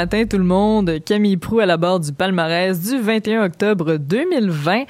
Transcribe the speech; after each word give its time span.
Matin 0.00 0.24
tout 0.24 0.38
le 0.38 0.44
monde, 0.44 1.04
Camille 1.04 1.36
Prou 1.36 1.58
à 1.58 1.66
la 1.66 1.76
barre 1.76 2.00
du 2.00 2.10
palmarès 2.10 2.80
du 2.80 2.98
21 2.98 3.44
octobre 3.44 3.98
2020. 3.98 4.84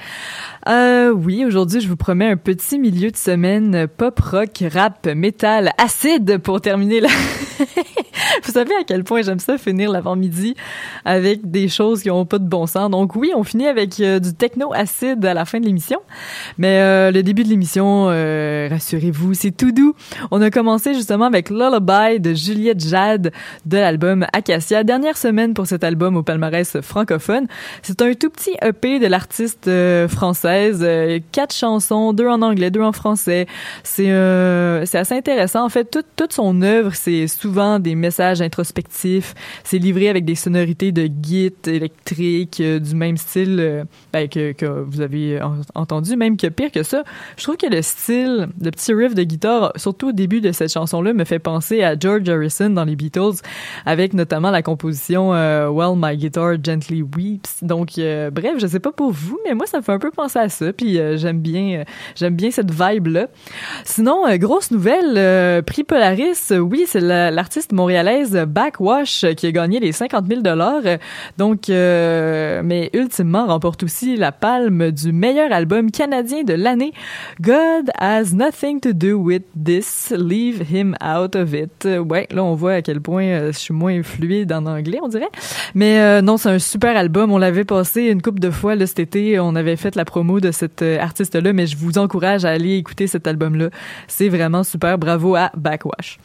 Euh, 0.69 1.11
oui, 1.11 1.43
aujourd'hui, 1.43 1.81
je 1.81 1.89
vous 1.89 1.97
promets 1.97 2.29
un 2.29 2.37
petit 2.37 2.79
milieu 2.79 3.11
de 3.11 3.17
semaine 3.17 3.89
pop, 3.89 4.17
rock, 4.21 4.63
rap, 4.71 5.05
métal, 5.07 5.73
acide 5.77 6.37
pour 6.37 6.61
terminer 6.61 7.01
la... 7.01 7.09
vous 8.43 8.51
savez 8.51 8.73
à 8.79 8.83
quel 8.85 9.03
point 9.03 9.21
j'aime 9.21 9.39
ça 9.39 9.57
finir 9.57 9.91
l'avant-midi 9.91 10.55
avec 11.05 11.49
des 11.49 11.67
choses 11.67 12.01
qui 12.01 12.09
n'ont 12.09 12.25
pas 12.25 12.39
de 12.39 12.47
bon 12.47 12.67
sens. 12.67 12.89
Donc 12.89 13.15
oui, 13.15 13.31
on 13.35 13.43
finit 13.43 13.67
avec 13.67 13.99
euh, 13.99 14.19
du 14.19 14.33
techno 14.33 14.73
acide 14.73 15.25
à 15.25 15.33
la 15.33 15.45
fin 15.45 15.59
de 15.59 15.65
l'émission. 15.65 15.99
Mais 16.57 16.79
euh, 16.79 17.11
le 17.11 17.23
début 17.23 17.43
de 17.43 17.49
l'émission, 17.49 18.07
euh, 18.09 18.67
rassurez-vous, 18.69 19.33
c'est 19.33 19.51
tout 19.51 19.71
doux. 19.71 19.95
On 20.31 20.41
a 20.41 20.49
commencé 20.49 20.93
justement 20.93 21.25
avec 21.25 21.49
Lullaby 21.49 22.19
de 22.19 22.33
Juliette 22.33 22.85
Jade 22.85 23.31
de 23.65 23.77
l'album 23.77 24.25
Acacia. 24.33 24.83
Dernière 24.83 25.17
semaine 25.17 25.53
pour 25.53 25.67
cet 25.67 25.83
album 25.83 26.17
au 26.17 26.23
palmarès 26.23 26.79
francophone. 26.81 27.47
C'est 27.81 28.01
un 28.01 28.13
tout 28.13 28.29
petit 28.29 28.55
EP 28.61 28.99
de 28.99 29.07
l'artiste 29.07 29.69
française. 30.07 30.85
quatre 31.31 31.53
chansons, 31.53 32.13
deux 32.13 32.27
en 32.27 32.41
anglais, 32.41 32.71
deux 32.71 32.81
en 32.81 32.91
français. 32.91 33.47
C'est 33.83 34.11
c'est 34.85 34.97
assez 34.97 35.15
intéressant. 35.15 35.63
En 35.63 35.69
fait, 35.69 35.85
toute, 35.85 36.05
toute 36.15 36.33
son 36.33 36.61
œuvre, 36.61 36.93
c'est 36.93 37.27
souvent 37.27 37.79
des 37.79 37.95
messages 37.95 38.10
introspectifs. 38.19 39.33
C'est 39.63 39.77
livré 39.77 40.09
avec 40.09 40.25
des 40.25 40.35
sonorités 40.35 40.91
de 40.91 41.09
git 41.21 41.53
électrique 41.65 42.59
euh, 42.59 42.79
du 42.79 42.95
même 42.95 43.17
style 43.17 43.57
euh, 43.59 43.83
ben, 44.13 44.27
que, 44.27 44.51
que, 44.51 44.65
vous 44.65 45.01
avez 45.01 45.39
entendu, 45.75 46.15
même 46.15 46.37
que 46.37 46.47
pire 46.47 46.71
que 46.71 46.83
ça. 46.83 47.03
Je 47.37 47.43
trouve 47.43 47.57
que 47.57 47.67
le 47.67 47.81
style, 47.81 48.49
le 48.61 48.71
petit 48.71 48.93
riff 48.93 49.15
de 49.15 49.23
guitare, 49.23 49.71
surtout 49.75 50.09
au 50.09 50.11
début 50.11 50.41
de 50.41 50.51
cette 50.51 50.71
chanson-là, 50.71 51.13
me 51.13 51.23
fait 51.23 51.39
penser 51.39 51.83
à 51.83 51.97
George 51.97 52.27
Harrison 52.29 52.69
dans 52.69 52.85
les 52.85 52.95
Beatles, 52.95 53.41
avec 53.85 54.13
notamment 54.13 54.51
la 54.51 54.61
composition 54.61 55.33
euh, 55.33 55.69
Well 55.69 55.95
My 55.95 56.17
Guitar 56.17 56.55
Gently 56.63 57.03
Weeps. 57.03 57.63
Donc, 57.63 57.91
bref, 57.95 58.55
je 58.57 58.67
sais 58.67 58.79
pas 58.79 58.91
pour 58.91 59.11
vous, 59.11 59.39
mais 59.45 59.53
moi 59.53 59.65
ça 59.65 59.77
me 59.77 59.83
fait 59.83 59.91
un 59.91 59.99
peu 59.99 60.11
penser 60.11 60.39
à 60.39 60.49
ça. 60.49 60.73
Puis 60.73 60.99
j'aime 61.15 61.39
bien, 61.39 61.83
j'aime 62.15 62.35
bien 62.35 62.51
cette 62.51 62.71
vibe 62.71 63.07
là. 63.07 63.27
Sinon, 63.85 64.23
grosse 64.37 64.71
nouvelle, 64.71 65.63
prix 65.63 65.83
Polaris. 65.83 66.51
Oui, 66.51 66.83
c'est 66.87 67.01
l'artiste 67.01 67.71
montréalaise 68.01 68.45
Backwash 68.47 69.25
qui 69.37 69.47
a 69.47 69.51
gagné 69.51 69.79
les 69.79 69.91
50 69.91 70.25
000 70.27 70.41
dollars. 70.41 70.81
Donc, 71.37 71.69
euh, 71.69 72.61
mais 72.63 72.89
ultimement 72.93 73.45
remporte 73.45 73.83
aussi 73.83 74.15
la 74.17 74.31
palme 74.31 74.91
du 74.91 75.11
meilleur 75.11 75.51
album 75.51 75.91
canadien 75.91 76.43
de 76.43 76.53
l'année. 76.53 76.93
God 77.39 77.91
has 77.99 78.33
nothing 78.33 78.79
to 78.79 78.93
do 78.93 79.15
with 79.15 79.43
this. 79.63 80.11
Leave 80.15 80.63
him 80.71 80.95
out 81.03 81.35
of 81.35 81.53
it. 81.53 81.85
Ouais, 81.85 82.27
là 82.31 82.43
on 82.43 82.55
voit 82.55 82.73
à 82.73 82.81
quel 82.81 83.01
point 83.01 83.23
euh, 83.23 83.51
je 83.51 83.59
suis 83.59 83.73
moins 83.73 84.01
fluide 84.01 84.51
en 84.51 84.65
anglais, 84.65 84.99
on 85.01 85.07
dirait. 85.07 85.29
Mais 85.75 85.99
euh, 85.99 86.21
non, 86.21 86.37
c'est 86.37 86.49
un 86.49 86.59
super 86.59 86.97
album. 86.97 87.31
On 87.31 87.37
l'avait 87.37 87.65
passé 87.65 88.03
une 88.03 88.21
couple 88.21 88.39
de 88.39 88.49
fois 88.49 88.75
là, 88.75 88.87
cet 88.87 88.99
été. 88.99 89.39
On 89.39 89.55
avait 89.55 89.75
fait 89.75 89.95
la 89.95 90.05
promo 90.05 90.39
de 90.39 90.51
cet 90.51 90.81
artiste-là, 90.81 91.53
mais 91.53 91.67
je 91.67 91.77
vous 91.77 91.97
encourage 91.97 92.45
à 92.45 92.49
aller 92.49 92.77
écouter 92.77 93.05
cet 93.05 93.27
album-là. 93.27 93.69
C'est 94.07 94.29
vraiment 94.29 94.63
super. 94.63 94.97
Bravo 94.97 95.35
à 95.35 95.51
Backwash. 95.55 96.17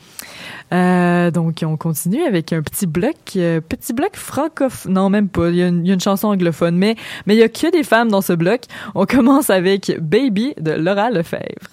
Euh, 0.73 1.31
donc, 1.31 1.62
on 1.66 1.76
continue 1.76 2.22
avec 2.22 2.52
un 2.52 2.62
petit 2.62 2.86
bloc, 2.86 3.16
euh, 3.36 3.60
petit 3.60 3.92
bloc 3.92 4.16
francophone. 4.16 4.92
Non, 4.92 5.10
même 5.10 5.28
pas. 5.28 5.48
Il 5.50 5.56
y, 5.56 5.62
a 5.62 5.68
une, 5.68 5.86
une, 5.86 6.00
chanson 6.00 6.28
anglophone, 6.28 6.76
mais 6.76 6.96
mais 7.26 7.34
il 7.34 7.38
y 7.38 7.42
a 7.42 7.48
que 7.48 7.70
des 7.70 7.82
femmes 7.82 8.10
dans 8.10 8.22
ce 8.22 8.32
bloc. 8.32 8.62
On 8.94 9.04
commence 9.06 9.50
avec 9.50 9.96
Baby 10.00 10.54
de 10.58 10.72
Laura 10.72 11.10
Lefebvre. 11.10 11.70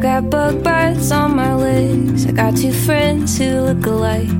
Got 0.00 0.30
bug 0.30 0.64
bites 0.64 1.10
on 1.10 1.36
my 1.36 1.54
legs. 1.54 2.24
I 2.26 2.32
got 2.32 2.56
two 2.56 2.72
friends 2.72 3.36
who 3.36 3.60
look 3.60 3.84
alike. 3.84 4.30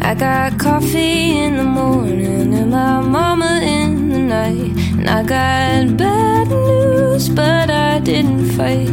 I 0.00 0.14
got 0.14 0.56
coffee 0.58 1.38
in 1.38 1.56
the 1.56 1.64
morning 1.64 2.54
and 2.54 2.70
my 2.70 3.00
mama 3.00 3.60
in 3.60 4.08
the 4.10 4.18
night. 4.18 4.70
And 4.98 5.10
I 5.10 5.22
got 5.24 5.96
bad 5.96 6.48
news, 6.48 7.28
but 7.28 7.70
I 7.70 7.98
didn't 7.98 8.50
fight. 8.52 8.88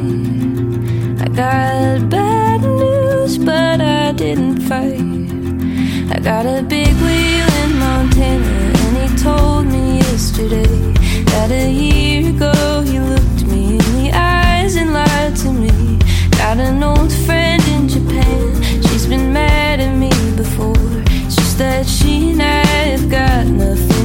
I 1.22 1.28
got 1.30 2.10
bad 2.10 2.62
news, 2.62 3.38
but 3.38 3.80
I 3.80 4.12
didn't 4.14 4.62
fight. 4.62 5.06
I 6.16 6.20
got 6.20 6.48
a 6.48 6.64
big 6.64 6.96
wheel 7.06 7.48
in 7.64 7.78
Montana, 7.78 8.74
and 8.86 8.98
he 8.98 9.24
told 9.24 9.68
me 9.68 9.98
yesterday 9.98 10.94
that 11.32 11.52
a 11.52 11.72
year 11.72 12.30
ago 12.32 12.82
he 12.82 13.00
looked 13.00 13.44
me 13.46 13.78
in 13.78 13.94
the 14.02 14.12
eyes 14.14 14.76
and 14.76 14.94
lied 14.94 15.36
to 15.36 15.54
me. 15.54 15.77
Got 16.58 16.70
an 16.70 16.82
old 16.82 17.14
friend 17.14 17.62
in 17.68 17.88
Japan, 17.88 18.82
she's 18.82 19.06
been 19.06 19.32
mad 19.32 19.80
at 19.80 19.96
me 19.96 20.10
before. 20.36 20.74
It's 21.06 21.36
just 21.36 21.60
that 21.60 21.86
she 21.86 22.32
and 22.32 22.42
I 22.42 22.66
have 22.66 23.08
got 23.12 23.46
nothing 23.46 23.97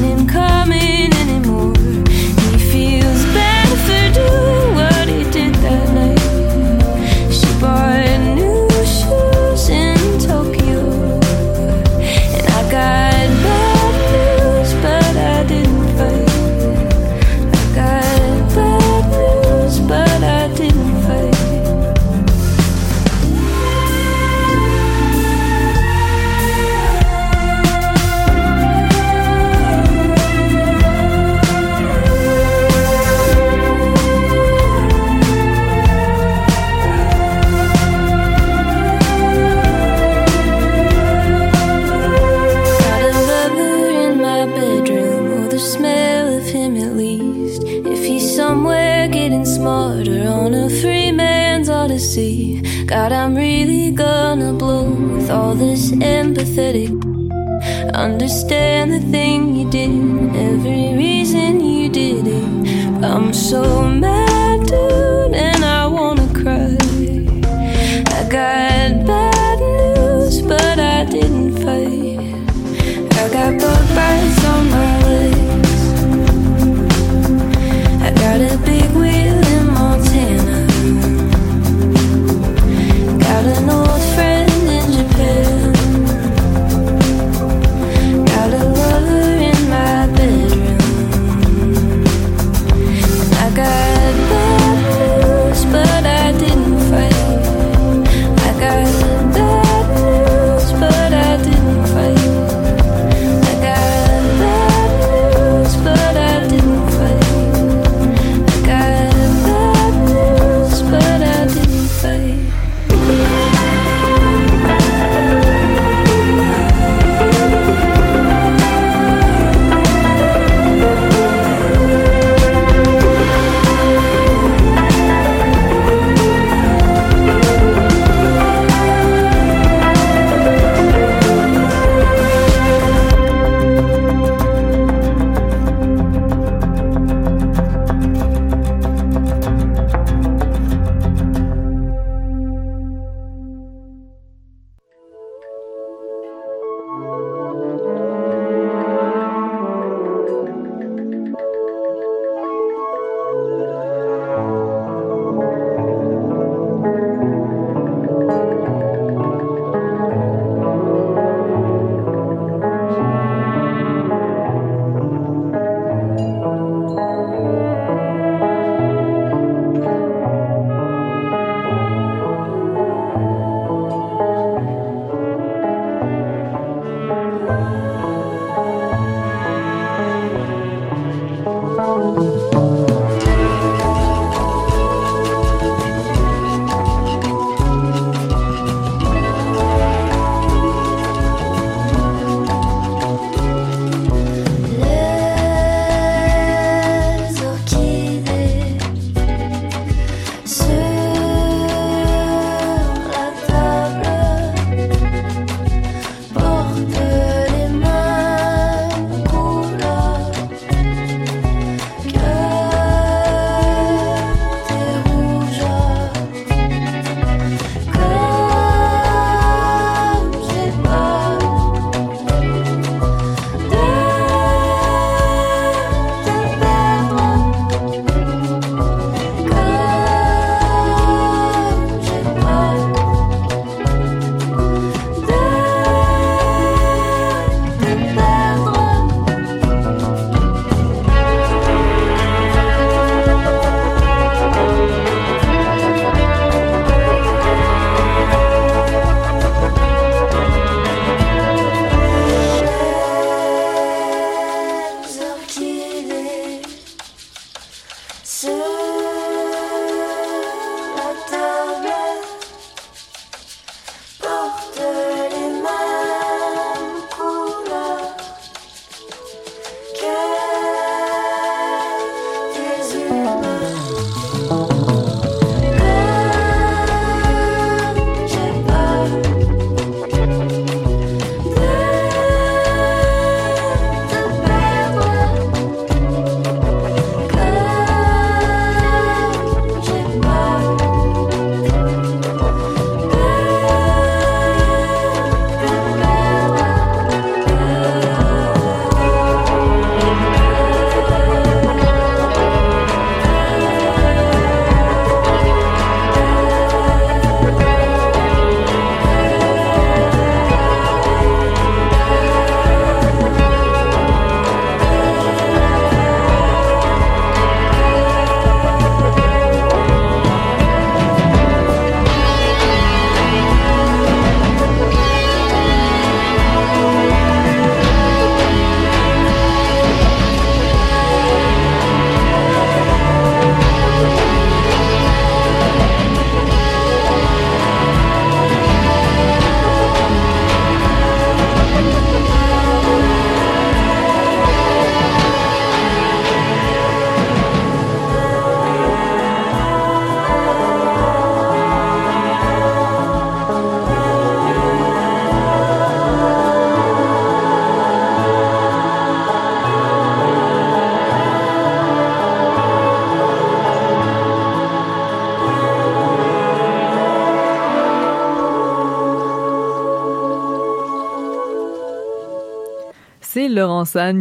empathetic. 56.52 57.94
Understand 57.94 58.92
the 58.92 59.00
thing 59.11 59.54
you 59.54 59.71
did, 59.71 59.90
every 60.37 60.97
reason 60.97 61.61
you 61.61 61.88
did 61.88 62.26
it. 62.26 63.04
I'm 63.04 63.32
so 63.32 63.62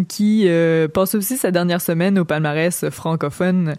qui 0.08 0.44
euh, 0.48 0.88
passe 0.88 1.16
aussi 1.16 1.38
sa 1.38 1.52
dernière 1.52 1.82
semaine 1.82 2.20
au 2.20 2.26
palmarès 2.26 2.90
francophone. 2.90 3.76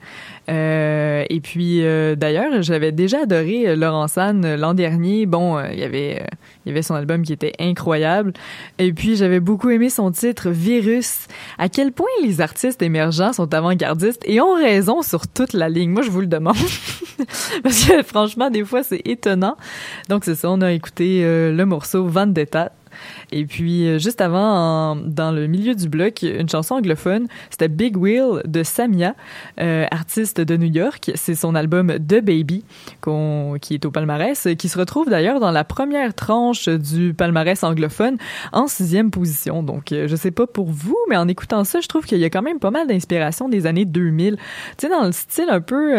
Euh, 0.49 1.25
et 1.29 1.41
puis 1.41 1.85
euh, 1.85 2.15
d'ailleurs, 2.15 2.63
j'avais 2.63 2.93
déjà 2.93 3.23
adoré 3.23 3.77
Laurent 3.77 4.09
San 4.09 4.57
l'an 4.57 4.75
dernier. 4.75 5.27
Bon, 5.27 5.61
il 5.61 5.79
y 5.79 5.85
avait 5.85 6.25
il 6.65 6.69
y 6.69 6.73
avait 6.73 6.83
son 6.83 6.95
album 6.95 7.23
qui 7.23 7.33
était 7.33 7.53
incroyable. 7.59 8.33
Et 8.79 8.93
puis 8.93 9.17
j'avais 9.17 9.41
beaucoup 9.41 9.71
aimé 9.71 9.91
son 9.91 10.11
titre 10.11 10.51
Virus. 10.51 11.27
À 11.59 11.69
quel 11.69 11.93
point 11.93 12.07
les 12.23 12.41
artistes 12.41 12.83
émergents 12.83 13.33
sont 13.33 13.53
avant-gardistes 13.53 14.23
et 14.27 14.41
ont 14.41 14.55
raison 14.55 15.03
sur 15.03 15.27
toute 15.27 15.53
la 15.53 15.69
ligne? 15.69 15.91
Moi, 15.91 16.03
je 16.03 16.11
vous 16.11 16.21
le 16.21 16.27
demande. 16.27 16.57
Parce 17.63 17.85
que 17.85 18.03
franchement, 18.03 18.51
des 18.51 18.65
fois, 18.65 18.83
c'est 18.83 19.03
étonnant. 19.05 19.57
Donc 20.09 20.25
c'est 20.25 20.35
ça, 20.35 20.51
on 20.51 20.61
a 20.61 20.73
écouté 20.73 21.23
le 21.23 21.65
morceau 21.65 22.07
Vendetta 22.07 22.73
et 23.33 23.47
puis, 23.47 23.87
euh, 23.87 23.99
juste 23.99 24.21
avant, 24.21 24.95
dans 24.95 25.33
le 25.33 25.47
milieu 25.47 25.75
du 25.75 25.89
bloc, 25.89 26.23
une 26.23 26.49
chanson 26.49 26.75
anglophone, 26.75 27.27
c'était 27.51 27.69
Big 27.69 27.97
Wheel 27.97 28.43
de 28.45 28.63
Samia, 28.63 29.15
euh, 29.59 29.87
artiste 29.91 30.41
de 30.41 30.57
New 30.57 30.71
York. 30.71 31.11
C'est 31.15 31.35
son 31.35 31.55
album 31.55 31.95
The 31.95 32.21
Baby, 32.23 32.65
qui 33.61 33.75
est 33.75 33.87
au 33.87 33.91
palmarès, 33.91 34.49
qui 34.59 34.69
se 34.69 34.79
retrouve 34.79 35.09
d'ailleurs 35.09 35.41
dans 35.41 35.51
la 35.51 35.65
première 35.65 36.15
tranche 36.15 36.69
du 36.69 37.15
palmarès 37.15 37.65
anglophone 37.65 38.19
en 38.53 38.67
sixième 38.67 39.11
position. 39.11 39.63
Donc, 39.63 39.93
euh, 39.93 40.07
je 40.09 40.17
sais 40.17 40.31
pas 40.31 40.47
pour 40.47 40.71
vous, 40.71 40.99
mais 41.09 41.17
en 41.17 41.27
écoutant 41.27 41.65
ça, 41.65 41.81
je 41.81 41.89
trouve 41.89 42.05
qu'il 42.05 42.19
y 42.19 42.25
a 42.25 42.31
quand 42.31 42.43
même 42.43 42.59
pas 42.59 42.71
mal 42.71 42.87
d'inspiration 42.87 43.49
des 43.49 43.67
années 43.67 43.87
2000. 43.87 44.37
Tu 44.37 44.43
sais, 44.77 44.89
dans 44.91 45.07
le 45.07 45.13
style 45.13 45.49
un 45.49 45.61
peu 45.61 45.95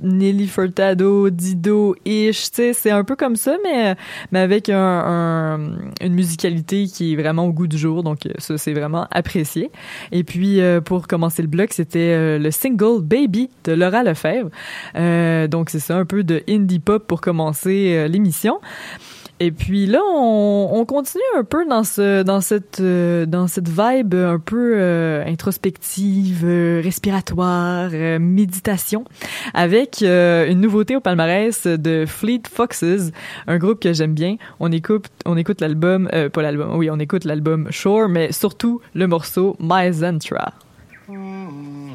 Nelly 0.00 0.46
Furtado, 0.46 1.28
Dido-ish, 1.28 2.50
tu 2.50 2.56
sais, 2.56 2.72
c'est 2.72 2.90
un 2.90 3.02
peu 3.02 3.16
comme 3.16 3.34
ça, 3.34 3.56
mais, 3.64 3.96
mais 4.30 4.38
avec 4.38 4.68
un, 4.68 4.78
un, 4.78 5.60
une 6.00 6.14
musicalité 6.14 6.51
qui 6.60 7.12
est 7.12 7.16
vraiment 7.16 7.46
au 7.46 7.52
goût 7.52 7.66
du 7.66 7.78
jour. 7.78 8.02
Donc, 8.02 8.26
euh, 8.26 8.30
ça, 8.38 8.58
c'est 8.58 8.72
vraiment 8.72 9.06
apprécié. 9.10 9.70
Et 10.10 10.24
puis, 10.24 10.60
euh, 10.60 10.80
pour 10.80 11.06
commencer 11.06 11.42
le 11.42 11.48
bloc, 11.48 11.72
c'était 11.72 11.98
euh, 11.98 12.38
le 12.38 12.50
single 12.50 13.02
Baby 13.02 13.50
de 13.64 13.72
Laura 13.72 14.02
Lefebvre. 14.02 14.50
donc, 15.48 15.70
c'est 15.70 15.80
ça, 15.80 15.96
un 15.96 16.04
peu 16.04 16.24
de 16.24 16.42
indie 16.48 16.80
pop 16.80 17.06
pour 17.06 17.20
commencer 17.20 18.08
l'émission. 18.08 18.60
Et 19.44 19.50
puis 19.50 19.86
là, 19.86 19.98
on, 20.08 20.84
continue 20.86 21.22
un 21.36 21.42
peu 21.42 21.66
dans 21.66 21.82
ce 21.82 22.22
dans 22.22 22.40
cette 22.40 22.78
euh, 22.78 23.26
dans 23.26 23.48
cette 23.48 23.68
vibe 23.68 24.14
un 24.14 24.38
peu 24.38 24.74
euh, 24.76 25.24
introspective, 25.26 26.42
euh, 26.44 26.80
respiratoire, 26.80 27.90
méditation, 28.20 29.02
avec 29.52 30.00
une 30.02 30.60
nouveauté 30.60 30.94
au 30.94 31.00
palmarès 31.00 31.66
de 31.66 32.04
Fleet 32.06 32.42
Foxes, 32.48 33.10
un 33.48 33.58
groupe 33.58 33.80
que 33.80 33.92
j'aime 33.92 34.14
bien. 34.14 34.36
On 34.60 34.70
écoute 34.70 35.06
on 35.26 35.36
écoute 35.36 35.60
l'album, 35.60 36.08
pas 36.32 36.42
l'album, 36.42 36.76
oui, 36.76 36.88
on 36.88 37.00
écoute 37.00 37.24
l'album 37.24 37.66
Shore, 37.70 38.08
mais 38.08 38.30
surtout 38.30 38.80
le 38.94 39.08
morceau 39.08 39.56
My 39.58 39.92
Zentra. 39.92 40.52
saw 41.12 41.91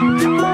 Bye. 0.00 0.53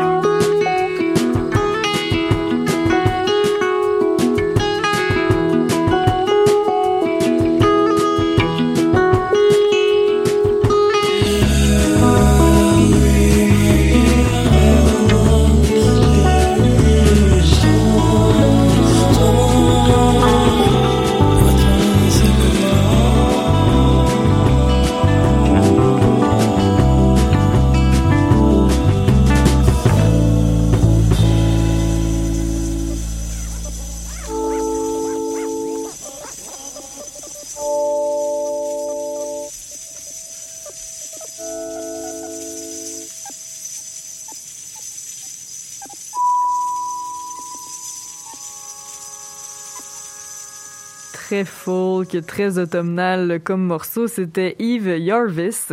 Très 52.26 52.58
automnal 52.58 53.40
comme 53.42 53.62
morceau, 53.62 54.06
c'était 54.06 54.56
Yves 54.58 55.04
Jarvis, 55.04 55.68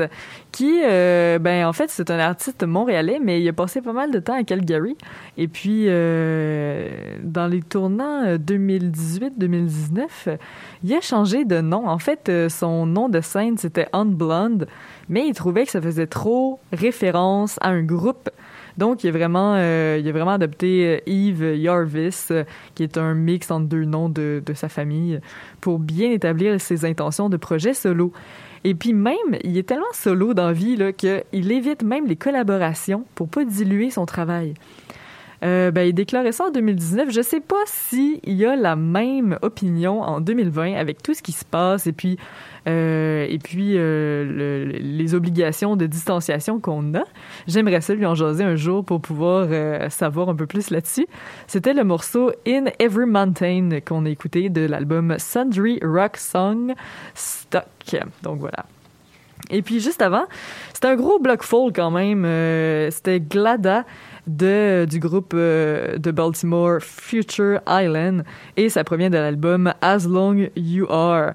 qui, 0.52 0.82
euh, 0.84 1.40
ben 1.40 1.66
en 1.66 1.74
fait, 1.74 1.90
c'est 1.90 2.10
un 2.12 2.20
artiste 2.20 2.64
montréalais, 2.64 3.20
mais 3.22 3.42
il 3.42 3.48
a 3.48 3.54
passé 3.54 3.82
pas 3.82 3.94
mal 3.94 4.12
de 4.12 4.20
temps 4.20 4.34
à 4.34 4.44
Calgary. 4.44 4.96
Et 5.38 5.48
puis, 5.48 5.86
euh, 5.88 6.90
dans 7.24 7.48
les 7.48 7.62
tournants 7.62 8.38
2018-2019, 8.38 10.38
il 10.84 10.94
a 10.94 11.02
changé 11.02 11.46
de 11.46 11.62
nom. 11.62 11.88
En 11.88 12.00
fait, 12.00 12.32
son 12.50 12.86
nom 12.86 13.10
de 13.10 13.22
scène, 13.22 13.58
c'était 13.58 13.88
Unblonde, 13.94 14.68
mais 15.10 15.28
il 15.28 15.34
trouvait 15.34 15.66
que 15.66 15.72
ça 15.72 15.82
faisait 15.82 16.08
trop 16.08 16.60
référence 16.72 17.58
à 17.62 17.70
un 17.70 17.84
groupe 17.84 18.30
donc, 18.78 19.04
il 19.04 19.08
a 19.08 19.12
vraiment, 19.12 19.56
euh, 19.56 19.98
il 20.00 20.08
a 20.08 20.12
vraiment 20.12 20.32
adopté 20.32 20.86
euh, 20.86 21.10
Yves 21.10 21.62
Jarvis, 21.62 22.28
euh, 22.32 22.44
qui 22.76 22.84
est 22.84 22.98
un 22.98 23.16
mix 23.16 23.50
entre 23.50 23.66
deux 23.66 23.86
noms 23.86 24.08
de, 24.08 24.42
de 24.46 24.54
sa 24.54 24.70
famille, 24.70 25.20
pour 25.62 25.80
bien 25.80 26.12
établir 26.12 26.62
ses 26.62 26.86
intentions 26.86 27.30
de 27.30 27.38
projet 27.38 27.74
solo. 27.74 28.12
Et 28.64 28.76
puis 28.76 28.94
même, 28.94 29.16
il 29.44 29.58
est 29.58 29.68
tellement 29.68 29.86
solo 29.94 30.34
dans 30.34 30.48
la 30.48 30.54
vie 30.54 30.78
qu'il 30.96 31.52
évite 31.52 31.84
même 31.84 32.06
les 32.06 32.16
collaborations 32.16 33.06
pour 33.16 33.30
pas 33.30 33.46
diluer 33.46 33.90
son 33.90 34.06
travail. 34.06 34.54
Euh, 35.44 35.72
ben, 35.72 35.88
il 35.88 35.94
déclarait 35.94 36.32
ça 36.32 36.46
en 36.46 36.52
2019. 36.52 37.10
Je 37.12 37.22
sais 37.22 37.40
pas 37.40 37.56
s'il 37.66 38.20
y 38.26 38.46
a 38.46 38.56
la 38.56 38.76
même 38.76 39.38
opinion 39.42 40.02
en 40.02 40.20
2020 40.20 40.76
avec 40.76 41.04
tout 41.04 41.14
ce 41.14 41.22
qui 41.22 41.32
se 41.32 41.46
passe 41.46 41.88
et 41.88 41.94
puis 41.94 42.18
euh, 42.68 43.26
et 43.30 43.38
puis 43.38 43.74
euh, 43.76 44.72
les 44.74 45.16
obligations 45.16 45.76
de 45.76 45.86
distanciation 45.86 46.60
qu'on 46.60 46.96
a. 46.96 47.04
J'aimerais 47.48 47.82
ça 47.82 47.94
lui 47.94 48.06
en 48.06 48.16
jaser 48.16 48.44
un 48.44 48.56
jour 48.56 48.84
pour 48.84 49.00
pouvoir 49.00 49.48
savoir 49.92 50.30
un 50.30 50.36
peu 50.36 50.48
plus 50.48 50.70
là-dessus. 50.70 51.08
C'était 51.46 51.74
le 51.74 51.84
morceau 51.84 52.32
In 52.48 52.66
Every 52.80 53.06
Mountain 53.06 53.70
qu'on 53.86 54.06
a 54.06 54.10
écouté 54.10 54.50
de 54.50 54.62
l'album 54.62 55.16
Sundry 55.18 55.80
Rock 55.84 56.18
Song 56.18 56.74
Stock. 57.14 57.96
Donc 58.24 58.40
voilà. 58.40 58.66
Et 59.50 59.62
puis 59.62 59.80
juste 59.80 60.02
avant, 60.02 60.26
c'était 60.74 60.88
un 60.88 60.96
gros 60.96 61.20
block 61.20 61.44
folk 61.44 61.76
quand 61.76 61.92
même. 61.92 62.24
C'était 62.92 63.20
Glada 63.20 63.86
de, 64.28 64.86
du 64.86 65.00
groupe 65.00 65.34
euh, 65.34 65.98
de 65.98 66.12
Baltimore 66.12 66.80
Future 66.82 67.60
Island 67.68 68.24
et 68.56 68.70
ça 68.70 68.84
provient 68.84 69.10
de 69.10 69.18
l'album 69.18 69.74
As 69.82 70.08
Long 70.08 70.50
You 70.56 70.86
Are. 70.90 71.34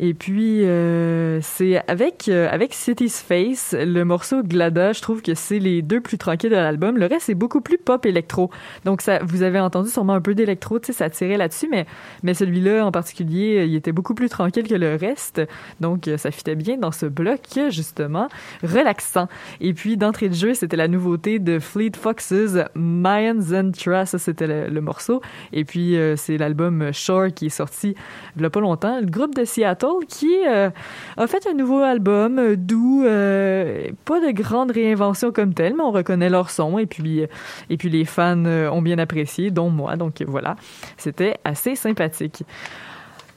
Et 0.00 0.14
puis, 0.14 0.64
euh, 0.64 1.40
c'est 1.42 1.82
avec, 1.88 2.28
euh, 2.28 2.48
avec 2.50 2.74
City's 2.74 3.20
Face, 3.20 3.74
le 3.78 4.04
morceau 4.04 4.42
Glada, 4.42 4.92
je 4.92 5.00
trouve 5.00 5.22
que 5.22 5.34
c'est 5.34 5.58
les 5.58 5.82
deux 5.82 6.00
plus 6.00 6.18
tranquilles 6.18 6.50
de 6.50 6.56
l'album. 6.56 6.96
Le 6.96 7.06
reste, 7.06 7.26
c'est 7.26 7.34
beaucoup 7.34 7.60
plus 7.60 7.78
pop 7.78 8.04
électro. 8.06 8.50
Donc, 8.84 9.02
ça, 9.02 9.20
vous 9.22 9.42
avez 9.42 9.60
entendu 9.60 9.90
sûrement 9.90 10.14
un 10.14 10.20
peu 10.20 10.34
d'électro, 10.34 10.78
tu 10.78 10.86
sais, 10.86 10.92
ça 10.92 11.10
tirait 11.10 11.36
là-dessus, 11.36 11.68
mais, 11.70 11.86
mais 12.22 12.34
celui-là, 12.34 12.84
en 12.86 12.92
particulier, 12.92 13.64
il 13.66 13.74
était 13.74 13.92
beaucoup 13.92 14.14
plus 14.14 14.28
tranquille 14.28 14.66
que 14.66 14.74
le 14.74 14.96
reste. 14.96 15.40
Donc, 15.80 16.08
ça 16.16 16.30
fitait 16.30 16.56
bien 16.56 16.76
dans 16.76 16.92
ce 16.92 17.06
bloc, 17.06 17.40
justement, 17.70 18.28
relaxant. 18.62 19.28
Et 19.60 19.74
puis, 19.74 19.96
d'entrée 19.96 20.28
de 20.28 20.34
jeu, 20.34 20.54
c'était 20.54 20.76
la 20.76 20.88
nouveauté 20.88 21.38
de 21.38 21.58
Fleet 21.58 21.92
Foxes, 21.96 22.56
Mayans 22.74 23.52
and 23.52 23.72
ça, 24.06 24.18
c'était 24.18 24.70
le, 24.70 24.80
morceau. 24.80 25.20
Et 25.52 25.64
puis, 25.64 25.96
euh, 25.96 26.16
c'est 26.16 26.36
l'album 26.36 26.92
Shore 26.92 27.28
qui 27.34 27.46
est 27.46 27.50
sorti 27.50 27.94
il 28.36 28.42
y 28.42 28.44
a 28.44 28.50
pas 28.50 28.60
longtemps. 28.60 29.00
Le 29.00 29.06
groupe 29.06 29.34
de 29.34 29.44
Seattle 29.44 29.91
qui 30.00 30.46
euh, 30.46 30.70
a 31.16 31.26
fait 31.26 31.46
un 31.46 31.54
nouveau 31.54 31.78
album 31.78 32.38
euh, 32.38 32.56
doux, 32.56 33.04
euh, 33.04 33.90
pas 34.04 34.20
de 34.20 34.30
grande 34.32 34.70
réinvention 34.70 35.32
comme 35.32 35.54
telle, 35.54 35.74
mais 35.74 35.82
on 35.82 35.90
reconnaît 35.90 36.30
leur 36.30 36.50
son 36.50 36.78
et 36.78 36.86
puis 36.86 37.22
et 37.70 37.76
puis 37.76 37.90
les 37.90 38.04
fans 38.04 38.44
ont 38.44 38.82
bien 38.82 38.98
apprécié, 38.98 39.50
dont 39.50 39.70
moi. 39.70 39.96
Donc 39.96 40.22
voilà, 40.26 40.56
c'était 40.96 41.36
assez 41.44 41.76
sympathique. 41.76 42.44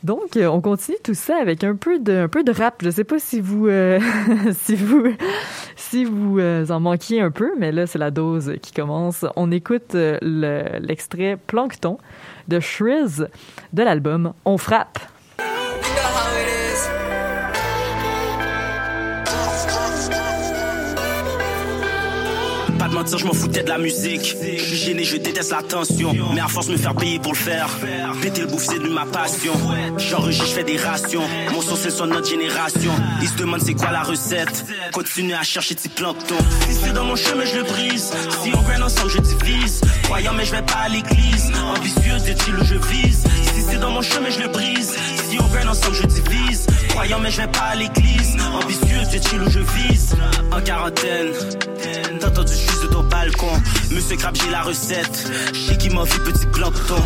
Donc, 0.03 0.37
on 0.37 0.61
continue 0.61 0.97
tout 1.03 1.15
ça 1.15 1.37
avec 1.41 1.63
un 1.63 1.75
peu 1.75 1.97
de, 1.97 2.27
peu 2.27 2.43
de 2.43 2.51
rap. 2.51 2.75
Je 2.83 2.91
sais 2.91 3.03
pas 3.03 3.17
si 3.17 3.41
vous, 3.41 3.67
si 4.51 4.75
vous, 4.75 5.07
si 5.75 6.05
vous 6.05 6.39
en 6.69 6.79
manquiez 6.79 7.21
un 7.21 7.31
peu, 7.31 7.53
mais 7.57 7.71
là, 7.71 7.87
c'est 7.87 7.97
la 7.97 8.11
dose 8.11 8.53
qui 8.61 8.71
commence. 8.71 9.25
On 9.35 9.51
écoute 9.51 9.95
l'extrait 9.95 11.39
Plankton 11.47 11.97
de 12.47 12.59
Shriz 12.59 13.27
de 13.73 13.83
l'album 13.83 14.33
On 14.45 14.59
frappe. 14.59 14.99
Je 23.17 23.25
m'en 23.25 23.33
foutais 23.33 23.61
de 23.61 23.69
la 23.69 23.77
musique. 23.77 24.35
Je 24.57 24.63
suis 24.63 24.77
gêné, 24.77 25.03
je 25.03 25.17
déteste 25.17 25.51
l'attention. 25.51 26.15
Mais 26.33 26.41
à 26.41 26.47
force 26.47 26.69
me 26.69 26.77
faire 26.77 26.95
payer 26.95 27.19
pour 27.19 27.33
le 27.33 27.37
faire. 27.37 27.69
Péter 28.21 28.41
le 28.41 28.47
bouffe, 28.47 28.65
c'est 28.65 28.79
de 28.79 28.87
ma 28.87 29.05
passion. 29.05 29.53
J'enregistre, 29.97 30.47
je 30.47 30.53
fais 30.53 30.63
des 30.63 30.77
rations. 30.77 31.21
Mon 31.51 31.61
son, 31.61 31.75
c'est 31.75 31.91
son 31.91 32.07
notre 32.07 32.27
génération. 32.27 32.91
Ils 33.21 33.27
se 33.27 33.35
demandent 33.35 33.61
c'est 33.61 33.73
quoi 33.73 33.91
la 33.91 34.01
recette? 34.01 34.65
Continue 34.91 35.33
à 35.33 35.43
chercher 35.43 35.75
tes 35.75 35.89
plancton. 35.89 36.35
Si 36.67 36.75
c'est 36.75 36.93
dans 36.93 37.03
mon 37.03 37.15
chemin, 37.15 37.45
je 37.45 37.57
le 37.57 37.63
brise. 37.63 38.11
Si 38.43 38.51
on 38.55 38.61
gagne 38.67 38.83
ensemble, 38.83 39.11
je 39.11 39.19
divise. 39.19 39.81
Croyant, 40.03 40.33
mais 40.33 40.45
je 40.45 40.51
vais 40.51 40.61
pas 40.61 40.85
à 40.85 40.89
l'église. 40.89 41.51
Ambitieux, 41.77 42.17
de 42.17 42.61
où 42.61 42.65
je 42.65 42.75
vise. 42.75 43.23
Si 43.55 43.61
c'est 43.69 43.79
dans 43.79 43.91
mon 43.91 44.01
chemin, 44.01 44.29
je 44.29 44.39
le 44.39 44.47
brise. 44.47 44.95
Si 45.29 45.37
on 45.39 45.53
gagne 45.53 45.67
ensemble, 45.67 45.95
je 45.95 46.07
divise. 46.07 46.65
Croyant, 46.89 47.19
mais 47.19 47.31
je 47.31 47.41
vais 47.41 47.47
pas 47.47 47.71
à 47.71 47.75
l'église. 47.75 48.35
Ambitieux, 48.53 49.01
de 49.11 49.43
où 49.43 49.49
je 49.49 49.59
vise. 49.59 50.15
En 50.51 50.61
quarantaine, 50.61 51.33
Monsieur 53.91 54.17
Crab, 54.17 54.35
j'ai 54.35 54.51
la 54.51 54.61
recette. 54.61 55.31
J'ai 55.53 55.77
qui 55.77 55.89
fait 55.89 56.19
petit 56.19 56.45
plancton. 56.47 57.01